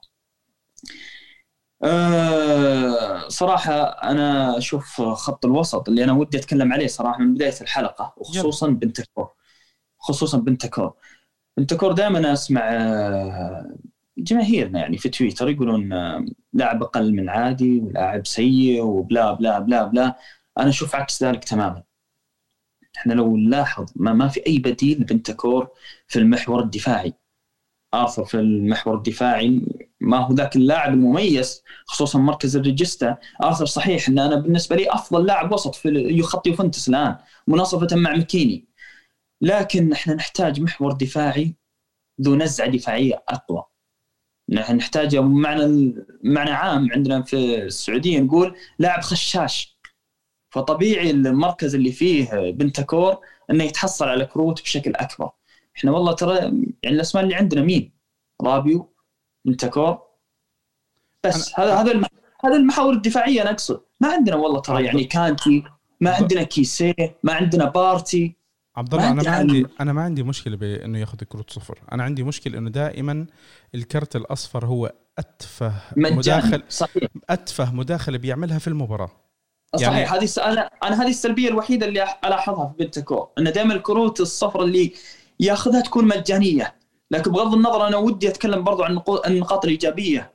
[1.84, 8.14] أه صراحة أنا أشوف خط الوسط اللي أنا ودي أتكلم عليه صراحة من بداية الحلقة
[8.18, 9.32] وخصوصا بنتكور
[10.00, 10.94] خصوصا بنتكور
[11.58, 13.76] بنتكور دائما أسمع آه،
[14.18, 19.84] جماهيرنا يعني في تويتر يقولون آه، لاعب أقل من عادي ولاعب سيء وبلا بلا بلا
[19.84, 20.16] بلا.
[20.60, 21.84] أنا أشوف عكس ذلك تماما.
[22.98, 25.70] إحنا لو نلاحظ ما, ما في أي بديل لبنتكور
[26.08, 27.14] في المحور الدفاعي.
[27.94, 29.62] ارثر في المحور الدفاعي.
[30.02, 34.92] ما هو ذاك اللاعب المميز خصوصا مركز ال regista ارثر صحيح إن أنا بالنسبة لي
[34.92, 37.16] أفضل لاعب وسط في خط يوفنتوس الآن
[37.48, 38.68] مناصفة مع مكيني
[39.42, 41.56] لكن إحنا نحتاج محور دفاعي
[42.22, 43.64] ذو نزعة دفاعية أقوى.
[44.50, 49.78] نحتاج معنى معنى عام عندنا في السعودية نقول لاعب خشاش.
[50.50, 53.18] فطبيعي المركز اللي فيه بنتكور
[53.50, 55.32] إنه يتحصل على كروت بشكل أكبر.
[55.78, 57.92] إحنا والله ترى يعني الأسماء اللي عندنا مين؟
[58.42, 58.94] رابيو
[59.46, 60.02] بنتكور
[61.24, 62.02] بس هذا هذا
[62.46, 63.82] هذا المحاور الدفاعية أنا أقصد.
[64.00, 65.64] ما عندنا والله ترى يعني كانتي
[66.02, 68.36] ما عندنا كيسيه ما عندنا بارتي.
[68.76, 71.80] عبد الله أنا ما عندي أنا ما عندي مشكلة بإنه ياخذ كروت صفر.
[71.92, 73.26] أنا عندي مشكلة إنه دائما
[73.76, 77.10] الكرت الأصفر هو أتفه مداخل صحيح.
[77.30, 79.12] أتفه مداخله بيعملها في المباراة.
[79.80, 84.22] يعني صحيح هذه أنا أنا هذه السلبية الوحيدة اللي ألاحظها في بنتكور إنه دائما الكروت
[84.22, 84.94] الصفر اللي
[85.44, 86.76] ياخذها تكون مجانية.
[87.12, 90.34] لكن بغض النظر أنا ودي أتكلم برضو عن النقاط الايجابيه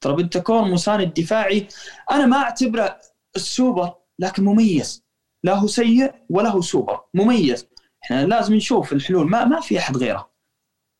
[0.00, 1.68] ترى بنتكور مساند دفاعي
[2.10, 2.96] أنا ما أعتبره
[3.36, 5.04] السوبر لكن مميز.
[5.44, 7.68] لا هو سيء ولا هو سوبر مميز.
[8.04, 10.30] إحنا لازم نشوف الحلول ما ما في أحد غيره.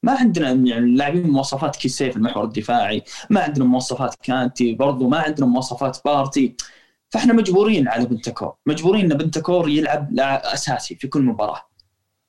[0.03, 5.19] ما عندنا يعني لاعبين مواصفات كيسي في المحور الدفاعي ما عندنا مواصفات كانتي برضو ما
[5.19, 6.57] عندنا مواصفات بارتي.
[7.11, 11.76] فإحنا مجبورين على بنتكور مجبورين إن بنتكور يلعب أساسي في كل مباراة.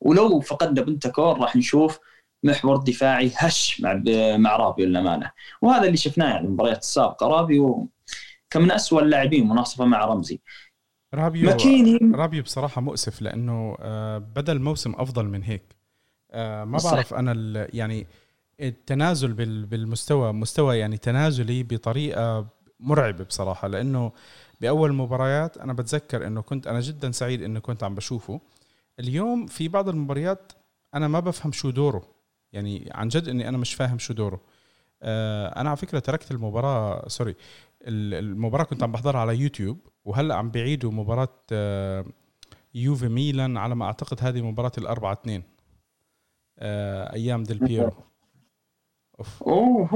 [0.01, 1.99] ولو فقدنا بنتكور راح نشوف
[2.43, 4.01] محور دفاعي هش مع
[4.37, 5.31] مع رابيو للأمانة.
[5.61, 7.27] وهذا اللي شفناه يعني المباريات السابقة.
[7.27, 7.89] رابيو
[8.49, 10.41] كان من اسوء اللاعبين مناصفة مع رمزي.
[11.13, 15.75] رابيو مكيني رابيو بصراحة مؤسف لأنه آه، بدا الموسم أفضل من هيك
[16.31, 18.07] آه، ما بعرف أنا يعني
[18.59, 19.33] التنازل
[19.65, 22.47] بالمستوى مستوى يعني تنازلي بطريقة
[22.79, 23.67] مرعبة بصراحة.
[23.67, 24.11] لأنه
[24.61, 28.39] بأول مباريات أنا بتذكر إنه كنت أنا جدا سعيد انه كنت عم بشوفه.
[28.99, 30.51] اليوم في بعض المباريات
[30.93, 32.03] أنا ما بفهم شو دوره.
[32.53, 34.41] يعني عن جد إني أنا مش فاهم شو دوره.
[35.01, 37.35] آه، أنا على فكرة تركت المباراة سوري
[37.87, 42.05] المباراة كنت عم بحضرها على يوتيوب وهلأ عم بيعيدوا مباراة آه،
[42.73, 45.43] يوفي ميلان على ما أعتقد هذه مباراة الأربعة اثنين
[46.59, 47.91] آه، أيام ديل بيرو.
[49.19, 49.43] أوف.
[49.43, 49.87] اوه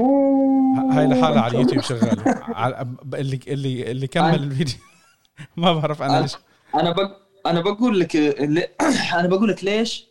[0.90, 2.42] هاي لحالها على اليوتيوب شغاله
[3.14, 4.76] اللي اللي اللي كمل الفيديو.
[5.56, 6.36] ما بعرف أنا ليش.
[6.74, 7.21] أنا.
[7.46, 8.16] أنا بقول لك
[9.18, 10.06] أنا بقول لك ليش؟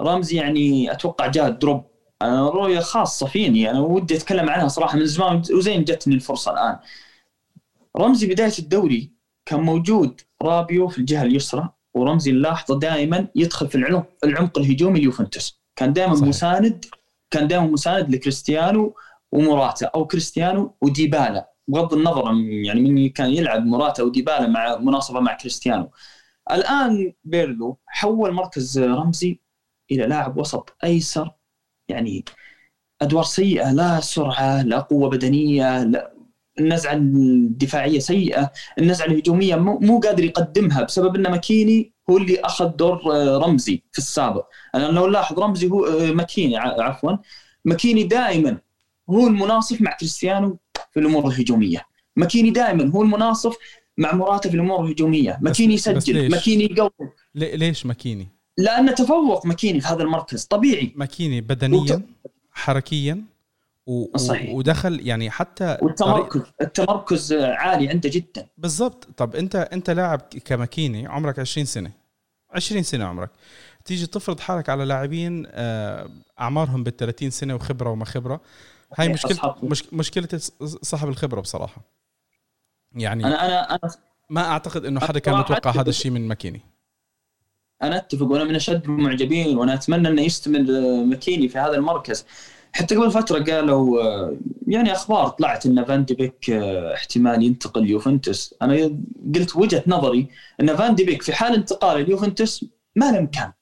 [0.00, 1.84] رمزي يعني أتوقع جاء drop.
[2.22, 3.70] أنا رؤية خاصة فيني.
[3.70, 5.42] أنا ودي أتكلم عنها صراحة من زمان.
[5.52, 6.78] وزين جتني الفرصة الآن.
[7.96, 9.12] رمزي بداية الدوري
[9.46, 15.60] كان موجود رابيو في الجهة اليسرى ورمزي نلاحظه دائما يدخل في العمق العمق الهجومي اليوفنتوس
[15.76, 16.28] كان دائما صحيح.
[16.28, 16.84] مساند
[17.30, 18.94] كان دائما مساند لكريستيانو
[19.32, 21.50] ومراتا أو كريستيانو وديبالا.
[21.68, 22.32] بغض النظر
[22.64, 25.90] يعني من كان يلعب مراتا وديبالا مع مناصفه مع كريستيانو.
[26.50, 29.40] الآن بيرلو حول مركز رمزي
[29.90, 31.30] إلى لاعب وسط أيسر
[31.88, 32.24] يعني
[33.02, 36.14] أدوار سيئة لا سرعة لا قوة بدنية لا
[36.58, 43.12] النزعة الدفاعية سيئة، النزعة الهجومية مو قادر يقدمها بسبب إن ماكيني هو اللي أخذ دور
[43.12, 47.12] آه، رمزي في السابق، أنا لو لاحظ رمزي هو آه، ماكيني عفوا
[47.64, 48.58] ماكيني دائما
[49.10, 50.58] هو المناصف مع كريستيانو
[50.92, 53.56] في الأمور الهجومية، ماكيني دائما هو المناصف
[53.98, 56.90] مع مراته في الأمور الهجومية، ماكيني يسجل، ماكيني يقوم.
[57.34, 58.28] ليش ماكيني؟
[58.58, 60.92] لأنه تفوق ماكيني في هذا المركز طبيعي.
[60.96, 62.02] ماكيني بدنيا
[62.50, 63.24] حركيا
[63.86, 64.18] و...
[64.18, 64.54] صحيح.
[64.54, 66.54] ودخل يعني حتى والتمركز طريق...
[66.60, 68.46] التمركز عالي عنده جدا.
[68.58, 69.08] بالضبط.
[69.16, 71.90] طب أنت أنت لاعب كماكيني عمرك 20 سنة.
[72.50, 73.30] 20 سنة عمرك.
[73.84, 78.40] تيجي تفرض حالك على لاعبين آه، أعمارهم بال 30 سنة وخبرة وما خبرة.
[78.98, 79.84] هاي مشكلة مش...
[79.92, 80.28] مشكلة
[80.82, 81.82] صاحب الخبرة بصراحة.
[82.94, 83.90] يعني أنا أنا أنا
[84.30, 86.60] ما أعتقد إنه حدا كان متوقع هذا الشيء من ماكيني.
[87.82, 90.62] أنا أتفق وأنا من أشد المعجبين وأنا أتمنى إنه يستمر
[91.04, 92.26] ماكيني في هذا المركز.
[92.72, 94.00] حتى قبل فترة قالوا
[94.68, 98.54] يعني أخبار طلعت إن فان دي بيك احتمال ينتقل يوفنتوس.
[98.62, 98.98] أنا
[99.34, 100.28] قلت وجهة نظري
[100.60, 102.64] إن فان دي بيك في حال انتقاله ليوفنتوس
[102.96, 103.52] ما له مكان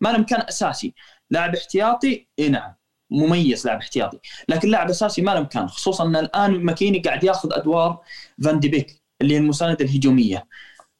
[0.00, 0.94] ما له مكان أساسي.
[1.30, 2.74] لاعب احتياطي إي نعم.
[3.12, 4.18] مميز لاعب احتياطي.
[4.48, 8.00] لكن لاعب أساسي ما له مكان خصوصا إن الآن ماكيني قاعد يأخذ أدوار
[8.44, 10.46] فان دي بيك اللي هي المساندة الهجومية.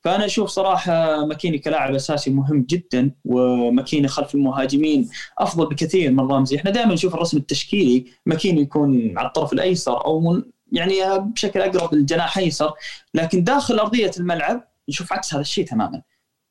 [0.05, 6.57] فأنا أشوف صراحة ماكيني كلاعب أساسي مهم جدا وماكيني خلف المهاجمين أفضل بكثير من رامزي،
[6.57, 12.39] إحنا دائما نشوف الرسم التشكيلي ماكيني يكون على الطرف الأيسر أو يعني بشكل أقرب للجناح
[12.39, 12.73] أيسر،
[13.15, 16.03] لكن داخل أرضية الملعب نشوف عكس هذا الشيء تماما.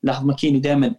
[0.02, 0.94] لاحظ ماكيني دائما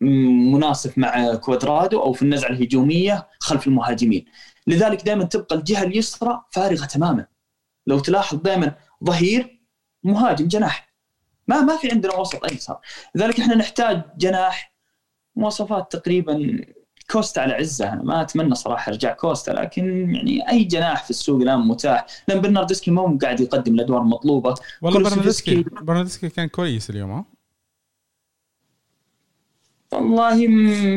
[0.00, 4.24] مناسب مع كوادرادو أو في النزعة الهجومية خلف المهاجمين.
[4.66, 7.26] لذلك دائما تبقى الجهة اليسرى فارغة تماما.
[7.86, 9.60] لو تلاحظ دائما ظهير
[10.04, 10.92] مهاجم جناح.
[11.48, 12.76] ما ما في عندنا وسط ايسر
[13.14, 14.74] لذلك إحنا نحتاج جناح
[15.36, 16.64] مواصفات تقريبا
[17.10, 17.92] كوستا على عزة.
[17.92, 22.06] أنا ما أتمنى صراحة ارجع كوستا لكن يعني أي جناح في السوق الآن متاح.
[22.28, 27.24] لأن برناردسكي مو قاعد يقدم الأدوار المطلوبه والله برناردسكي برناردسكي كان كويس اليوم ها؟
[29.92, 30.46] والله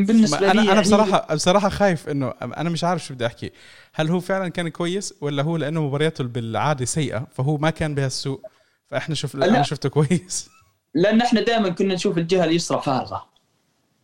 [0.02, 3.50] بالنسبة لي أنا أنا يعني بصراحه بصراحة خايف انه أنا مش عارف شو بدي أحكي.
[3.94, 8.42] هل هو فعلا كان كويس ولا هو لأنه مبارياته بالعادة سيئة فهو ما كان بهالسوق
[8.86, 10.50] فإحنا شوف أنا شفته كويس.
[10.94, 13.26] لأن إحنا دائما كنا نشوف الجهة اليسرى فارغة.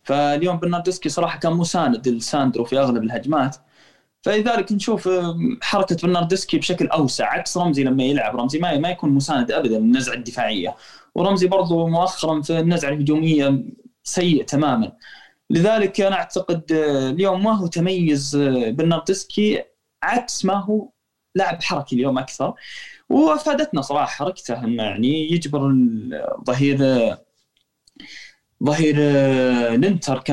[0.03, 3.55] فاليوم برناردسكي صراحة كان مساند لساندرو في أغلب الهجمات.
[4.21, 5.09] فلذلك نشوف
[5.61, 7.25] حركة برناردسكي بشكل أوسع.
[7.25, 8.35] عكس رمزي لما يلعب.
[8.35, 10.75] رمزي ما ما يكون مساند ابدا النزعة الدفاعية.
[11.15, 13.63] ورمزي برضو مؤخرا في النزعة الهجومية
[14.03, 14.91] سيء تماما.
[15.49, 18.35] لذلك أنا أعتقد اليوم ما هو تميز
[18.67, 19.63] برناردسكي
[20.03, 20.89] عكس ما هو
[21.35, 22.53] لاعب حركي اليوم أكثر.
[23.09, 26.77] وأفادتنا صراحة حركته أنه يعني يجبر الظهير
[28.63, 28.95] ظهير
[29.73, 30.29] الإنتر ك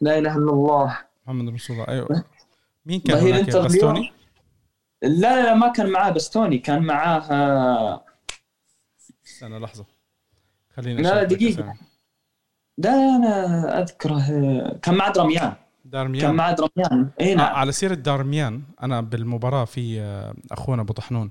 [0.00, 0.98] لا إله إلا الله.
[1.26, 2.24] محمد رسول الله أيوه.
[2.86, 4.12] مين كان ظهير إنتر باستوني؟
[5.02, 8.04] لا لا ما كان معاه باستوني كان معاه
[9.26, 9.95] استنى لحظة.
[10.76, 11.74] خلينا لا دقيقة.
[12.78, 14.20] لا أنا أذكره
[14.82, 15.52] كان مع درميان
[15.84, 17.54] دارميان كان مع درميان اي نعم.
[17.54, 21.30] على سيرة دارميان أنا بالمباراة في آه، أخونا أبو طحنون.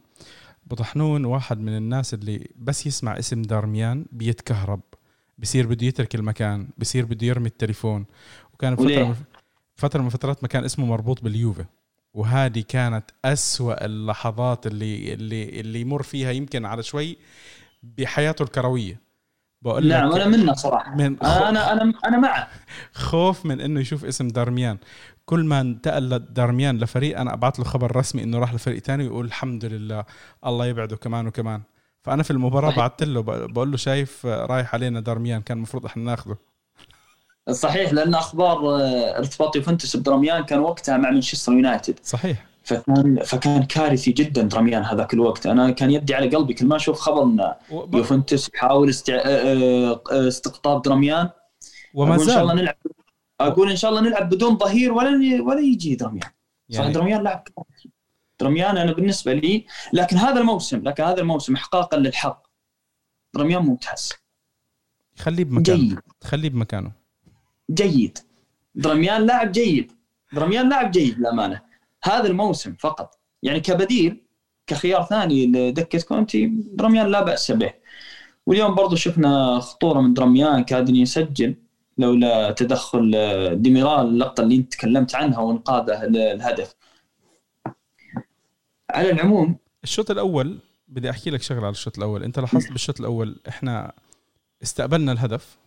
[0.65, 4.81] أبو طحنون واحد من الناس اللي بس يسمع اسم دارميان بيتكهرب.
[5.37, 8.05] بصير بده يترك المكان بصير بده يرمي التليفون.
[8.53, 9.15] وكان فترة
[9.75, 11.65] فترة من فترات ما كان اسمه مربوط باليوفي.
[12.13, 17.17] وهذه كانت أسوأ اللحظات اللي اللي اللي يمر فيها يمكن على شوي
[17.83, 19.04] بحياته الكروية.
[19.65, 20.95] بقول نعم أنا منه صراحة.
[20.95, 22.47] من أنا أنا أنا معه.
[22.93, 24.77] خوف من إنه يشوف اسم دارميان.
[25.25, 29.25] كل ما انتقل دارميان لفريق أنا أبعث له خبر رسمي إنه راح لفريق ثاني ويقول
[29.25, 30.03] الحمد لله
[30.45, 31.61] الله يبعده كمان وكمان.
[32.01, 36.35] فأنا في المباراة بعثت له بقول له شايف رايح علينا دارميان كان المفروض إحنا ناخذه
[37.51, 41.99] صحيح لأن أخبار آه، إرتباط يوفنتوس بدرميان كان وقتها مع مانشستر يونايتد.
[42.03, 42.45] صحيح.
[42.65, 45.47] فكان فكان كارثي جدا درميان هذاك الوقت.
[45.47, 47.53] أنا كان يدي على قلبي كل ما أشوف خبر ان
[47.93, 49.13] يوفنتوس يحاول استع...
[49.25, 51.29] آه، آه، استقطاب درميان
[51.93, 52.77] وما زال إن شاء الله نلعب
[53.41, 56.29] أقول إن شاء الله نلعب بدون ظهير ولا ولا يجي درميان
[56.69, 56.93] يعني...
[56.93, 57.43] درميان لاعب
[58.39, 62.47] درميان أنا بالنسبة لي لكن هذا الموسم لكن هذا الموسم احقاقا للحق.
[63.33, 64.13] درميان ممتاز
[65.17, 65.77] خليه بمكانه.
[65.77, 65.99] جيد.
[66.23, 66.91] خليه بمكانه.
[67.71, 68.17] جيد.
[68.75, 69.91] درميان لاعب جيد.
[70.33, 71.61] درميان لاعب جيد للأمانة.
[72.05, 73.19] هذا الموسم فقط.
[73.43, 74.21] يعني كبديل
[74.67, 77.73] كخيار ثاني لدكة كونتي درميان لا بأس به.
[78.45, 81.55] واليوم برضو شفنا خطورة من درميان كاد يسجل
[81.97, 83.11] لولا تدخل
[83.61, 86.75] ديميرال اللقطة اللي انت تكلمت عنها وانقاذه الهدف
[88.89, 92.23] على العموم الشوط الأول بدي أحكي لك شغلة على الشوط الأول.
[92.23, 93.93] انت لاحظت بالشوط الأول إحنا
[94.63, 95.57] استقبلنا الهدف.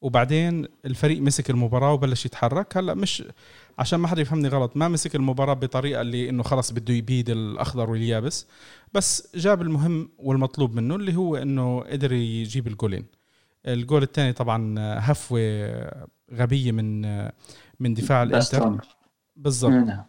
[0.00, 2.76] وبعدين الفريق مسك المباراة وبلش يتحرك.
[2.76, 3.24] هلأ مش
[3.78, 7.90] عشان ما حدا يفهمني غلط ما مسك المباراة بطريقة اللي إنه خلص بده يبيد الأخضر
[7.90, 8.46] واليابس
[8.94, 13.04] بس جاب المهم والمطلوب منه اللي هو إنه قدر يجيب الجولين.
[13.66, 15.40] الجول الثاني طبعا هفوة
[16.34, 17.02] غبية من
[17.80, 18.86] من دفاع الإنتر.
[19.36, 19.72] بالضبط.
[19.72, 20.04] نعم.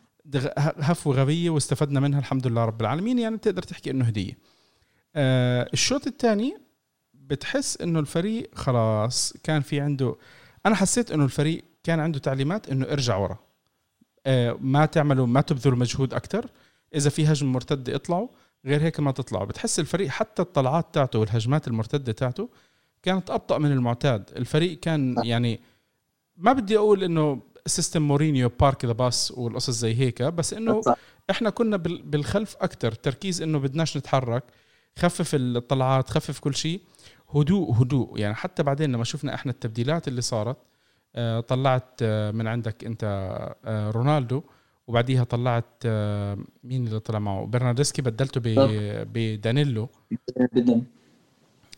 [0.58, 4.38] هفوة غبية واستفدنا منها الحمد لله رب العالمين يعني بتقدر تحكي إنه هدية.
[5.16, 6.58] آه الشوط الثاني
[7.30, 10.16] بتحس إنه الفريق خلاص كان في عنده
[10.66, 13.38] أنا حسيت إنه الفريق كان عنده تعليمات إنه ارجع ورا.
[14.26, 16.46] آه، ما تعملوا ما تبذلوا مجهود أكثر
[16.96, 18.28] إذا في هجمة مرتدة اطلعوا
[18.66, 19.46] غير هيك ما تطلعوا.
[19.46, 22.50] بتحس الفريق حتى الطلعات تاعته والهجمات المرتدة تاعته
[23.04, 24.30] كانت أبطأ من المعتاد.
[24.36, 25.60] الفريق كان يعني
[26.38, 30.82] ما بدي أقول إنه system مورينيو park the bus والقصص زي هيك بس إنه
[31.30, 34.44] إحنا كنا بالخلف أكثر تركيز إنه بدناش نتحرك
[35.00, 36.82] خفف الطلعات خفف كل شيء.
[37.36, 38.20] هدوء هدوء.
[38.20, 40.58] يعني حتى بعدين لما شفنا إحنا التبديلات اللي صارت
[41.16, 43.04] آه، طلعت آه، من عندك أنت
[43.66, 44.42] آه، رونالدو
[44.88, 45.88] وبعديها طلعت
[46.64, 48.42] مين اللي طلع معه؟ برنارديسكي بدلته
[49.14, 49.90] بدانيلو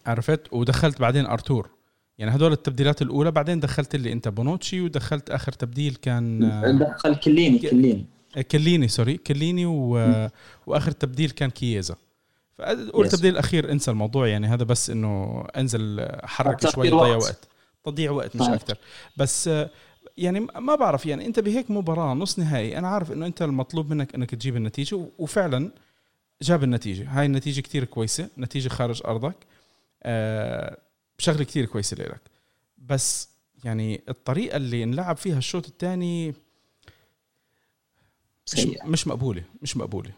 [0.06, 1.70] عرفت؟ ودخلت بعدين أرتور.
[2.18, 6.40] يعني هدول التبديلات الأولى بعدين دخلت لي أنت بونوتشي ودخلت آخر تبديل كان
[6.80, 8.06] دخل كليني كليني.
[8.52, 9.90] كليني sorry كليني و...
[10.68, 11.96] وآخر تبديل كان كييزا.
[12.62, 14.48] فاقول التبديل الأخير انسى الموضوع يعني.
[14.48, 17.48] هذا بس إنه انزل حرك شوي ضيع وقت.
[17.84, 18.78] تضييع وقت مش أكثر
[19.18, 19.50] بس
[20.18, 24.16] يعني ما بعرف يعني أنت بهيك مباراة نص نهائي أنا عارف إنه أنت المطلوب منك
[24.16, 25.72] إنك تجيب النتيجة وفعلا
[26.42, 27.10] جاب النتيجة.
[27.10, 29.36] هاي النتيجة كتير كويسة نتيجة خارج أرضك.
[30.04, 30.78] أه
[31.18, 32.22] شغله كتير كويسة لك
[32.78, 33.30] بس
[33.64, 36.34] يعني الطريقة اللي انلعب فيها الشوط الثاني
[38.54, 40.12] مش, مش مقبولة مش مقبولة.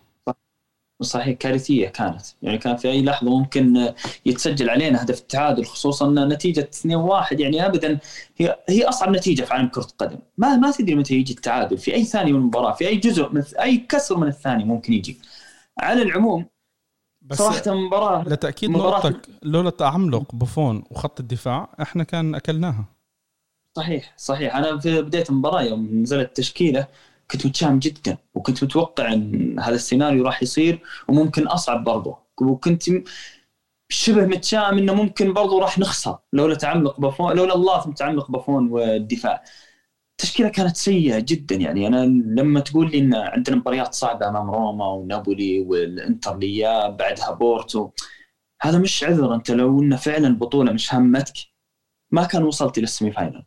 [1.02, 2.22] صحيح كارثية كانت.
[2.42, 3.94] يعني كان في أي لحظة ممكن
[4.26, 8.00] يتسجل علينا هدف التعادل خصوصا نتيجة 2-1 يعني ابدا
[8.38, 10.18] هي هي أصعب نتيجة في عالم كرة القدم.
[10.38, 13.44] ما ما تدري متى يجي التعادل في أي ثانية من المباراة في أي جزء من
[13.60, 15.18] أي كسر من الثاني ممكن يجي.
[15.80, 16.46] على العموم
[17.22, 22.86] بس صراحة مباراه لتأكيد نقطتك لولا تعملق بوفون وخط الدفاع إحنا كان أكلناها.
[23.78, 24.56] صحيح صحيح.
[24.56, 26.88] أنا في بداية المباراة يوم نزلت تشكيلة
[27.32, 32.84] كنت متشائم جدا وكنت متوقع إن هذا السيناريو راح يصير وممكن أصعب برضه وكنت
[33.90, 39.44] شبه متشائم إنه ممكن برضو راح نخسر لولا تعمق بافون لولا الله متعمق بافون والدفاع.
[40.12, 41.88] التشكيلة كانت سيئة جدا يعني.
[41.88, 47.90] أنا لما تقول لي إن عندنا مباريات صعبة أمام روما ونابولي والإنتر لياب بعدها بورتو
[48.62, 49.36] هذا مش عذر.
[49.36, 51.34] أنت لو إن فعلا البطولة مش همتك
[52.12, 53.46] ما كان وصلت إلى ال semi final.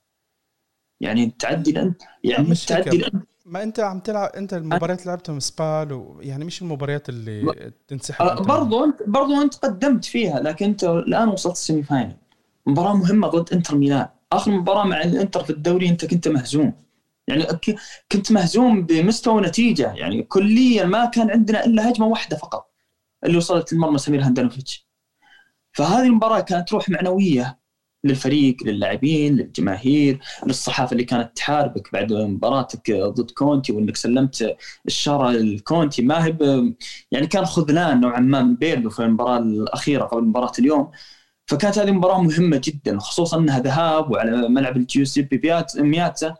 [1.00, 6.16] يعني تعدي لأنت يعني تعدي لأنت ما انت عم تلعب انت المباريات اللي لعبتهم سبال
[6.20, 11.52] يعني مش المباريات اللي تنسحب برضو انت برضو انت قدمت فيها لكن انت الآن وصلت
[11.52, 12.16] ال semi final
[12.66, 14.08] مباراة مهمة ضد انتر ميلان.
[14.32, 16.72] آخر مباراة مع الانتر في الدوري انت كنت مهزوم.
[17.28, 17.44] يعني
[18.12, 19.92] كنت مهزوم بمستوى ونتيجة.
[19.92, 22.70] يعني كليا ما كان عندنا إلا هجمة واحدة فقط
[23.24, 24.88] اللي وصلت المرمى سمير هاندانوفيتش
[25.72, 27.58] فهذه المباراة كانت روح معنوية
[28.06, 36.02] للفريق للاعبين للجماهير للصحافة اللي كانت تحاربك بعد مباراتك ضد كونتي وإنك سلمت الشارة لكونتي.
[36.02, 36.36] ما هي
[37.10, 40.90] يعني كان خذلان نوعا ما من بيرلو في المباراة الأخيرة قبل مباراة اليوم.
[41.46, 46.34] فكانت هذه مباراه مهمة جدا خصوصا إنها ذهاب وعلى ملعب الجيوسيبي مياتزا.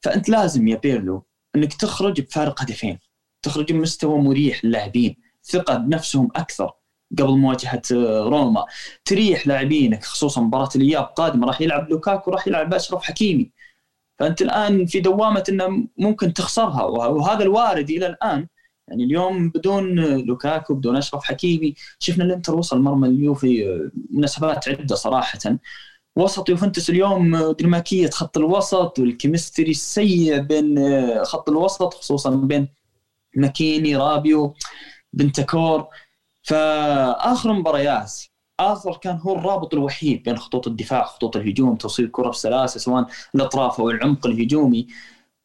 [0.00, 2.98] فأنت لازم يا بيرلو إنك تخرج بفارق هدفين
[3.42, 6.81] تخرج بمستوى مريح للاعبين ثقة بنفسهم أكثر.
[7.18, 7.82] قبل مواجهة
[8.28, 8.64] روما.
[9.04, 13.50] تريح لاعبينك خصوصا مباراة الإياب قادمة راح يلعب لوكاكو راح يلعب اشرف حكيمي.
[14.18, 18.46] فأنت الآن في دوامة إنه ممكن تخسرها وهذا الوارد إلى الآن.
[18.88, 25.38] يعني اليوم بدون لوكاكو بدون أشرف حكيمي شفنا الإنتر وصل مرمى اليوفي مناسبات عدة صراحة.
[26.16, 30.78] وسط يوفنتوس اليوم دنماركية خط الوسط وال chemistry السيء بين
[31.24, 32.68] خط الوسط خصوصا بين
[33.36, 34.54] ماكيني رابيو
[35.12, 35.86] بنتكور
[36.42, 38.12] فآخر مباريات
[38.60, 43.80] آخر كان هو الرابط الوحيد بين خطوط الدفاع خطوط الهجوم توصيل الكره بسلاسه سواء الأطراف
[43.80, 44.86] أو العمق الهجومي.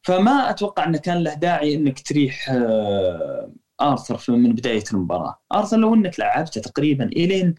[0.02, 5.40] فما أتوقع إنه كان له داعي إنك تريح آه، آرثر من بداية المباراة.
[5.54, 7.54] آرثر لو إنك لعبته تقريبا إلين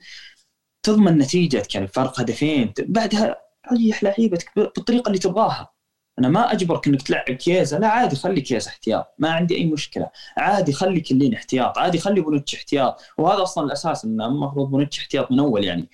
[0.83, 3.35] تضمن نتيجتك يعني فرق هدفين بعدها
[3.73, 5.73] ريح لعيبتك بالطريقة اللي تبغاها.
[6.19, 9.13] أنا ما أجبرك إنك تلعب كيزا لا عادي خلي كيزا احتياط.
[9.19, 10.09] ما عندي أي مشكلة.
[10.37, 11.77] عادي خلي كلين احتياط.
[11.77, 13.01] عادي خلي بونوتش احتياط.
[13.17, 15.89] وهذا أصلا الأساس انه المفروض بونوتش احتياط من أول يعني.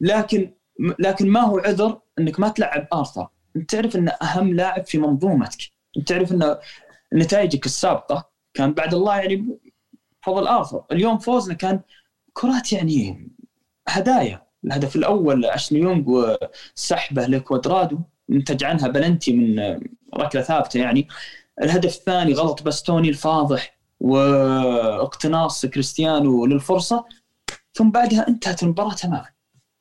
[0.00, 0.52] لكن
[0.98, 5.58] لكن ما هو عذر إنك ما تلعب آرثر؟ أنت تعرف إنه أهم لاعب في منظومتك.
[5.96, 6.56] أنت تعرف ان
[7.14, 9.58] نتائجك السابقة كان بعد الله يعني
[10.22, 10.84] فضل آرثر.
[10.92, 11.80] اليوم فوزنا كان
[12.32, 13.28] كرات يعني
[13.88, 14.42] هدايا.
[14.64, 16.36] الهدف الأول اشلي يونغ
[16.76, 17.98] وسحبه لكوادرادو.
[18.30, 19.78] نتج عنها بلنتي من
[20.16, 21.08] ركلة ثابتة يعني.
[21.62, 27.04] الهدف الثاني غلط باستوني الفاضح واقتناص كريستيانو للفرصة
[27.74, 29.28] ثم بعدها انتهت المباراة تماما.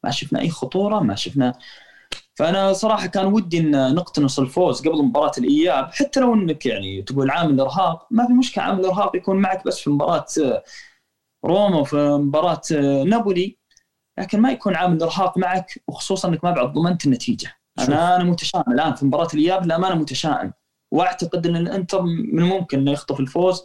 [0.03, 1.53] ما شفنا أي خطورة ما شفنا.
[2.35, 5.89] فأنا صراحة كان ودي إن نقتنص الفوز قبل مباراة الإياب.
[5.93, 8.63] حتى لو إنك يعني تقول عامل ارهاق ما في مشكلة.
[8.63, 10.25] عامل ارهاق يكون معك بس في مباراة
[11.45, 12.61] روما وفي مباراة
[13.05, 13.57] نابولي
[14.19, 17.55] لكن ما يكون عامل ارهاق معك وخصوصا إنك ما بعد ضمنت النتيجة.
[17.79, 20.53] أنا أنا متشائم الآن في مباراة الإياب للامانه متشائم.
[20.91, 23.63] وأعتقد إن الإنتر من الممكن إنه يخطف الفوز.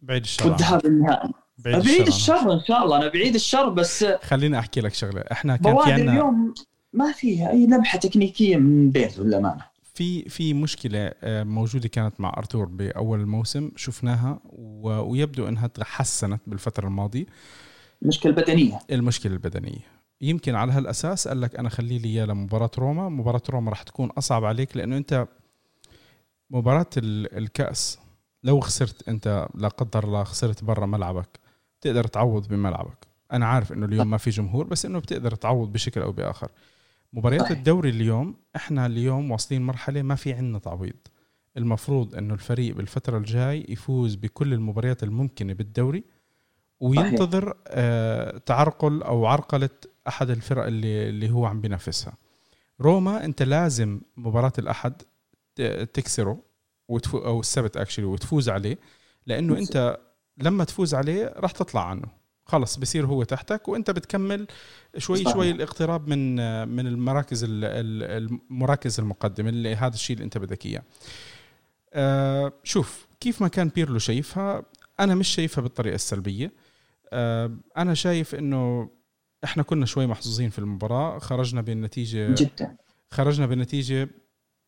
[0.00, 0.48] بعيد الشر.
[0.48, 2.52] والذهاب النهائي بعيد, بعيد الشر.
[2.52, 5.20] إن شاء الله أنا بعيد الشر بس خليني أحكي لك شغلة.
[5.20, 6.54] إحنا كان في عندنا اليوم
[6.92, 9.74] ما فيها أي لمحة تكنيكية من بيت للأمانة.
[9.94, 16.86] في في مشكلة آه، موجودة كانت مع أرتور بأول الموسم شفناها ويبدو إنها تحسنت بالفترة
[16.86, 17.26] الماضية.
[18.02, 19.93] المشكلة البدنيه المشكلة البدنية.
[20.20, 23.08] يمكن على هالأساس قال لك أنا خلي لي إياه لمباراة روما.
[23.08, 25.26] مباراة روما راح تكون أصعب عليك لأنه أنت
[26.50, 27.98] مباراة الكأس
[28.42, 31.40] لو خسرت أنت لا قدر الله خسرت برا ملعبك
[31.80, 33.06] تقدر تعوض بملعبك.
[33.32, 36.50] أنا عارف إنه اليوم ما في جمهور بس إنه بتقدر تعوض بشكل أو بآخر.
[37.12, 40.96] مباريات الدوري اليوم إحنا اليوم واصلين مرحلة ما في عندنا تعويض.
[41.56, 46.04] المفروض إنه الفريق بالفترة الجاي يفوز بكل المباريات الممكنة بالدوري
[46.80, 49.70] وينتظر آه تعرقل أو عرقلة
[50.08, 52.16] أحد الفرق اللي اللي هو عم بينافسها.
[52.80, 55.02] روما أنت لازم مباراة الأحد
[55.94, 56.38] تكسره
[56.88, 58.78] وتفو أو السبت اكشلي وتفوز عليه
[59.26, 59.98] لأنه أنت
[60.38, 62.24] لما تفوز عليه راح تطلع عنه.
[62.46, 64.46] خلص بصير هو تحتك وأنت بتكمل
[64.98, 66.36] شوي شوي الاقتراب من
[66.68, 70.82] من المراكز المراكز المقدمة اللي هذا الشيء اللي أنت بدك إياه.
[71.92, 74.62] آه شوف كيف ما كان بيرلو شايفها
[75.00, 76.52] أنا مش شايفها بالطريقة السلبية.
[77.12, 78.90] آه أنا شايف إنه
[79.44, 82.76] إحنا كنا شوي محظوظين في المباراة خرجنا بالنتيجة جدا.
[83.10, 84.08] خرجنا بالنتيجة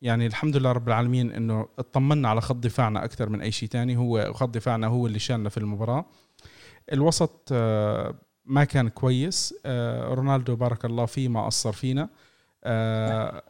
[0.01, 3.97] يعني الحمد لله رب العالمين إنه اطمنا على خط دفاعنا أكثر من أي شيء ثاني
[3.97, 6.05] هو خط دفاعنا هو اللي شالنا في المباراة.
[6.93, 8.15] الوسط آه،
[8.45, 12.09] ما كان كويس آه، رونالدو بارك الله فيه ما قصر فينا.
[12.63, 13.43] آه،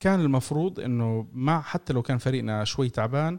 [0.00, 3.38] كان المفروض إنه مع حتى لو كان فريقنا شوي تعبان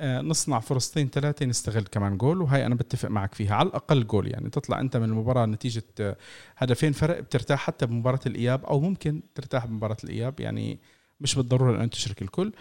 [0.00, 3.54] نصنع فرصتين ثلاثة نستغل كمان جول وهي أنا بتفق معك فيها.
[3.54, 6.16] على الأقل جول يعني تطلع أنت من المباراة نتيجة آه،
[6.56, 10.40] هدفين فرق بترتاح حتى بمباراة الإياب أو ممكن ترتاح بمباراة الإياب.
[10.40, 10.80] يعني
[11.20, 12.52] مش بالضرورة أن تشرك الكل.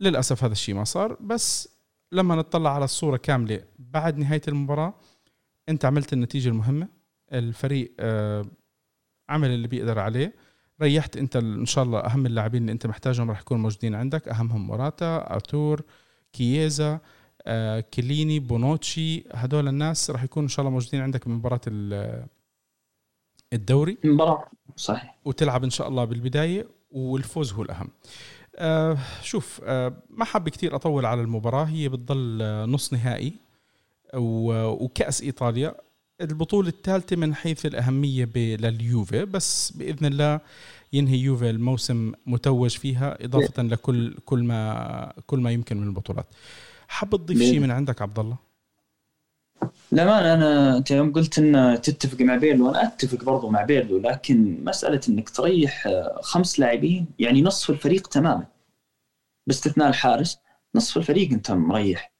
[0.00, 1.16] للأسف هذا الشيء ما صار.
[1.20, 1.68] بس
[2.12, 4.94] لما نطلع على الصورة كاملة بعد نهاية المباراة
[5.68, 6.88] أنت عملت النتيجة المهمة.
[7.32, 8.46] الفريق آه،
[9.28, 10.34] عمل اللي بيقدر عليه.
[10.82, 14.28] ريحت أنت إن شاء الله أهم اللاعبين اللي أنت محتاجهم راح يكونوا موجودين عندك.
[14.28, 15.82] أهمهم موراتا آرتور
[16.32, 16.98] كييزا
[17.46, 21.60] آه، كليني بونوتشي هدول الناس راح يكونوا إن شاء الله موجودين عندك بمباراه
[23.52, 23.98] الدوري.
[24.04, 24.44] مباراة
[24.76, 25.18] صحيح.
[25.24, 27.88] وتلعب إن شاء الله بالبداية والفوز هو الأهم.
[28.56, 33.32] آه شوف آه ما حاب كثير أطول على المباراة هي بتضل آه نص نهائي
[34.14, 35.74] وكأس إيطاليا.
[36.20, 40.40] البطولة الثالثة من حيث الأهمية لليوفي بس بإذن الله
[40.92, 46.26] ينهي يوفي الموسم متوج فيها إضافة لكل كل ما كل ما يمكن من البطولات.
[46.88, 48.36] حاب تضيف شيء من عندك عبد الله؟
[49.92, 54.64] لا أنا أنت يوم قلت إن تتفق مع بيرلو أنا أتفق برضو مع بيرلو لكن
[54.64, 55.88] مسألة إنك تريح
[56.22, 58.46] خمس لاعبين يعني نصف الفريق تماما.
[59.46, 60.38] باستثناء الحارس
[60.74, 62.12] نصف الفريق أنت مريح.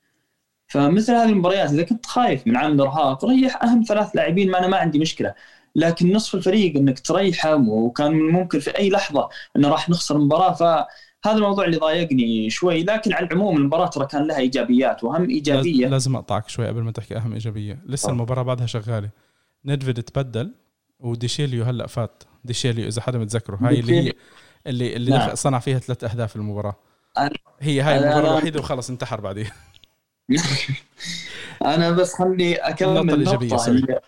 [0.66, 4.66] فمثل هذه المباريات إذا كنت خايف من عامل ارهاق ريح أهم ثلاث لاعبين ما أنا
[4.66, 5.34] ما عندي مشكلة.
[5.76, 10.52] لكن نصف الفريق إنك تريحه وكان من ممكن في أي لحظة إنه راح نخسر المباراة
[10.52, 12.82] فهذا الموضوع اللي ضايقني شوي.
[12.82, 15.88] لكن على العموم المباراة ترى كان لها إيجابيات واهم إيجابية.
[15.88, 17.78] لازم أقطعك شوي قبل ما تحكي أهم إيجابية.
[17.86, 18.12] لسه أوه.
[18.12, 19.10] المباراة بعدها شغالة.
[19.64, 20.54] ندفيد تبدل
[21.00, 22.22] وديشيليو هلأ فات.
[22.44, 23.58] ديشيليو إذا حدا متذكره.
[23.62, 24.12] هاي اللي هي
[24.66, 25.34] اللي اللي نعم.
[25.34, 26.76] صنع فيها ثلاث أهداف المباراة.
[27.60, 29.48] هي هاي المباراة الوحيدة وخلص انتحر بعدين.
[31.64, 34.00] أنا بس خلي أكمل النقطة الإيجابية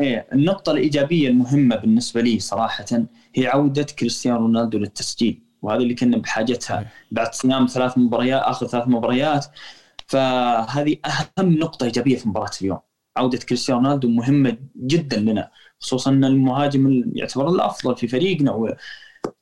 [0.00, 2.84] إيه النقطة الإيجابية المهمة بالنسبة لي صراحة
[3.34, 6.90] هي عودة كريستيانو رونالدو للتسجيل وهذا اللي كنا بحاجتها.
[7.10, 9.46] بعد صيام ثلاث مباريات آخر ثلاث مباريات
[10.06, 12.78] فهذه أهم نقطة إيجابية في مباراة اليوم.
[13.16, 18.76] عودة كريستيانو رونالدو مهمة جدا لنا خصوصا أن المهاجم يعتبر الأفضل في فريقنا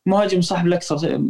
[0.06, 1.22] المهاجم صاحب الأكثر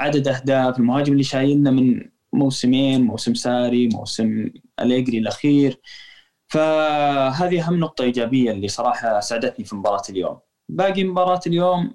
[0.00, 2.00] عدد أهداف المهاجم اللي شايلنا من
[2.32, 5.80] موسمين موسم ساري موسم أليجري الأخير.
[6.54, 10.38] فهذه أهم نقطة إيجابية اللي صراحة ساعدتني في مباراة اليوم.
[10.68, 11.94] باقي مباراة اليوم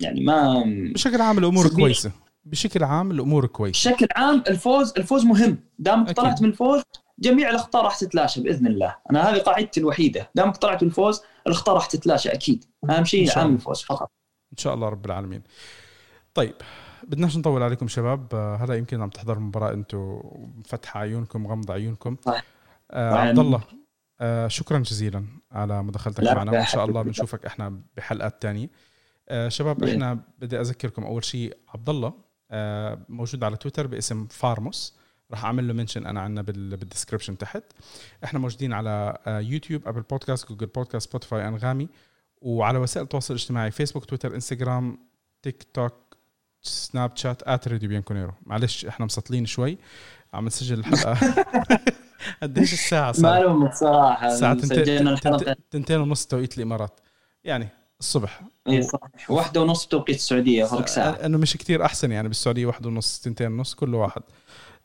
[0.00, 0.64] يعني ما
[0.94, 2.12] بشكل عام الأمور كويسة.
[2.44, 3.90] بشكل عام الأمور كويسة.
[3.90, 5.58] بشكل عام الفوز الفوز مهم.
[5.78, 6.82] دامك طلعت من الفوز
[7.18, 8.96] جميع الأخطاء راح تتلاشى بإذن الله.
[9.10, 10.30] أنا هذه قاعدتي الوحيدة.
[10.34, 12.64] دامك طلعت من الفوز الأخطاء راح تتلاشى أكيد.
[12.90, 14.10] أهم شيء عام الفوز فقط.
[14.52, 15.42] إن شاء الله رب العالمين.
[16.34, 16.54] طيب
[17.02, 18.34] بدناش نطول عليكم شباب.
[18.34, 20.20] هذا يمكن عم تحضروا المباراه أنتم
[20.64, 22.16] فتح عيونكم غمض عيونكم.
[22.24, 22.44] صح.
[22.92, 23.62] آه عبد الله
[24.20, 28.70] آه شكرا جزيلا على مداخلتك معنا وإن شاء الله بنشوفك إحنا بحلقات تانية.
[29.28, 32.14] آه شباب إحنا بدي أذكركم أول شيء عبد الله
[32.50, 34.96] آه موجود على تويتر باسم فارموس.
[35.30, 37.64] راح أعمل له mention أنا عنا بال description تحت.
[38.24, 41.88] إحنا موجودين على آه يوتيوب أبل بودكاست جوجل بودكاست سبوتيفاي أنغامي.
[42.40, 44.98] وعلى وسائل التواصل الاجتماعي فيسبوك تويتر إنستغرام
[45.42, 45.94] تيك توك
[46.62, 49.78] سناب شات at راديو بيانكونيرو معلش إحنا مسطلين شوي.
[50.34, 51.18] عم نسجل الحلقة.
[52.42, 54.26] قديش الساعة صار؟ معلومة صراحة.
[54.26, 54.54] الساعة
[55.70, 57.00] تنتين ونص توقيت الإمارات
[57.44, 57.68] يعني
[58.00, 58.42] الصبح.
[58.68, 61.10] اي صح واحدة ونص توقيت السعودية فرق ساعة.
[61.10, 64.22] أنه مش كتير أحسن يعني بالسعودية واحدة ونص تنتين ونص كل واحد.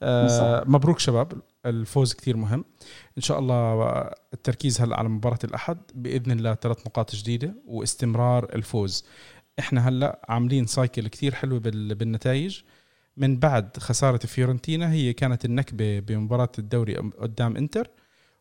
[0.01, 1.33] آه مبروك شباب.
[1.65, 2.65] الفوز كتير مهم.
[3.17, 3.83] إن شاء الله
[4.33, 5.77] التركيز هلا على مباراة الأحد.
[5.95, 9.05] بإذن الله ثلاث نقاط جديدة واستمرار الفوز.
[9.59, 12.61] إحنا هلا عاملين cycle كتير حلوة بالنتائج.
[13.17, 17.89] من بعد خسارة فيورنتينا هي كانت النكبة بمباراة الدوري قدام إنتر.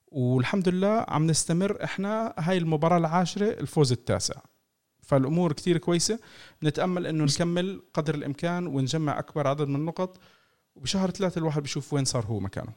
[0.09, 4.35] والحمد لله عم نستمر إحنا هاي المباراة العاشرة الفوز التاسع.
[5.03, 6.19] فالأمور كتير كويسة.
[6.63, 10.19] نتأمل إنه نكمل قدر الإمكان ونجمع أكبر عدد من النقط.
[10.77, 12.73] وبشهر ثلاثة الواحد بيشوف وين صار هو مكانه.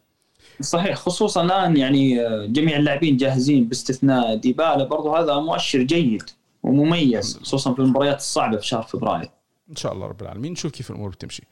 [0.62, 4.84] صحيح خصوصا الآن يعني جميع اللاعبين جاهزين باستثناء ديبالا.
[4.84, 6.24] برضو هذا مؤشر جيد
[6.64, 9.30] ومميز خصوصا في المباريات الصعبة في شهر فبراير.
[9.70, 10.52] إن شاء الله رب العالمين.
[10.52, 11.44] نشوف كيف الأمور بتمشي.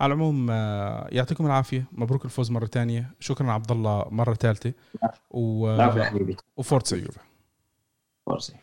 [0.00, 1.84] على العموم آه، يعطيكم العافية.
[1.92, 4.72] مبروك الفوز مرة ثانية شكرا عبد الله مرة ثالثه
[5.30, 5.76] و...
[6.56, 7.20] وفورتسا يوفا
[8.26, 8.54] فورتسا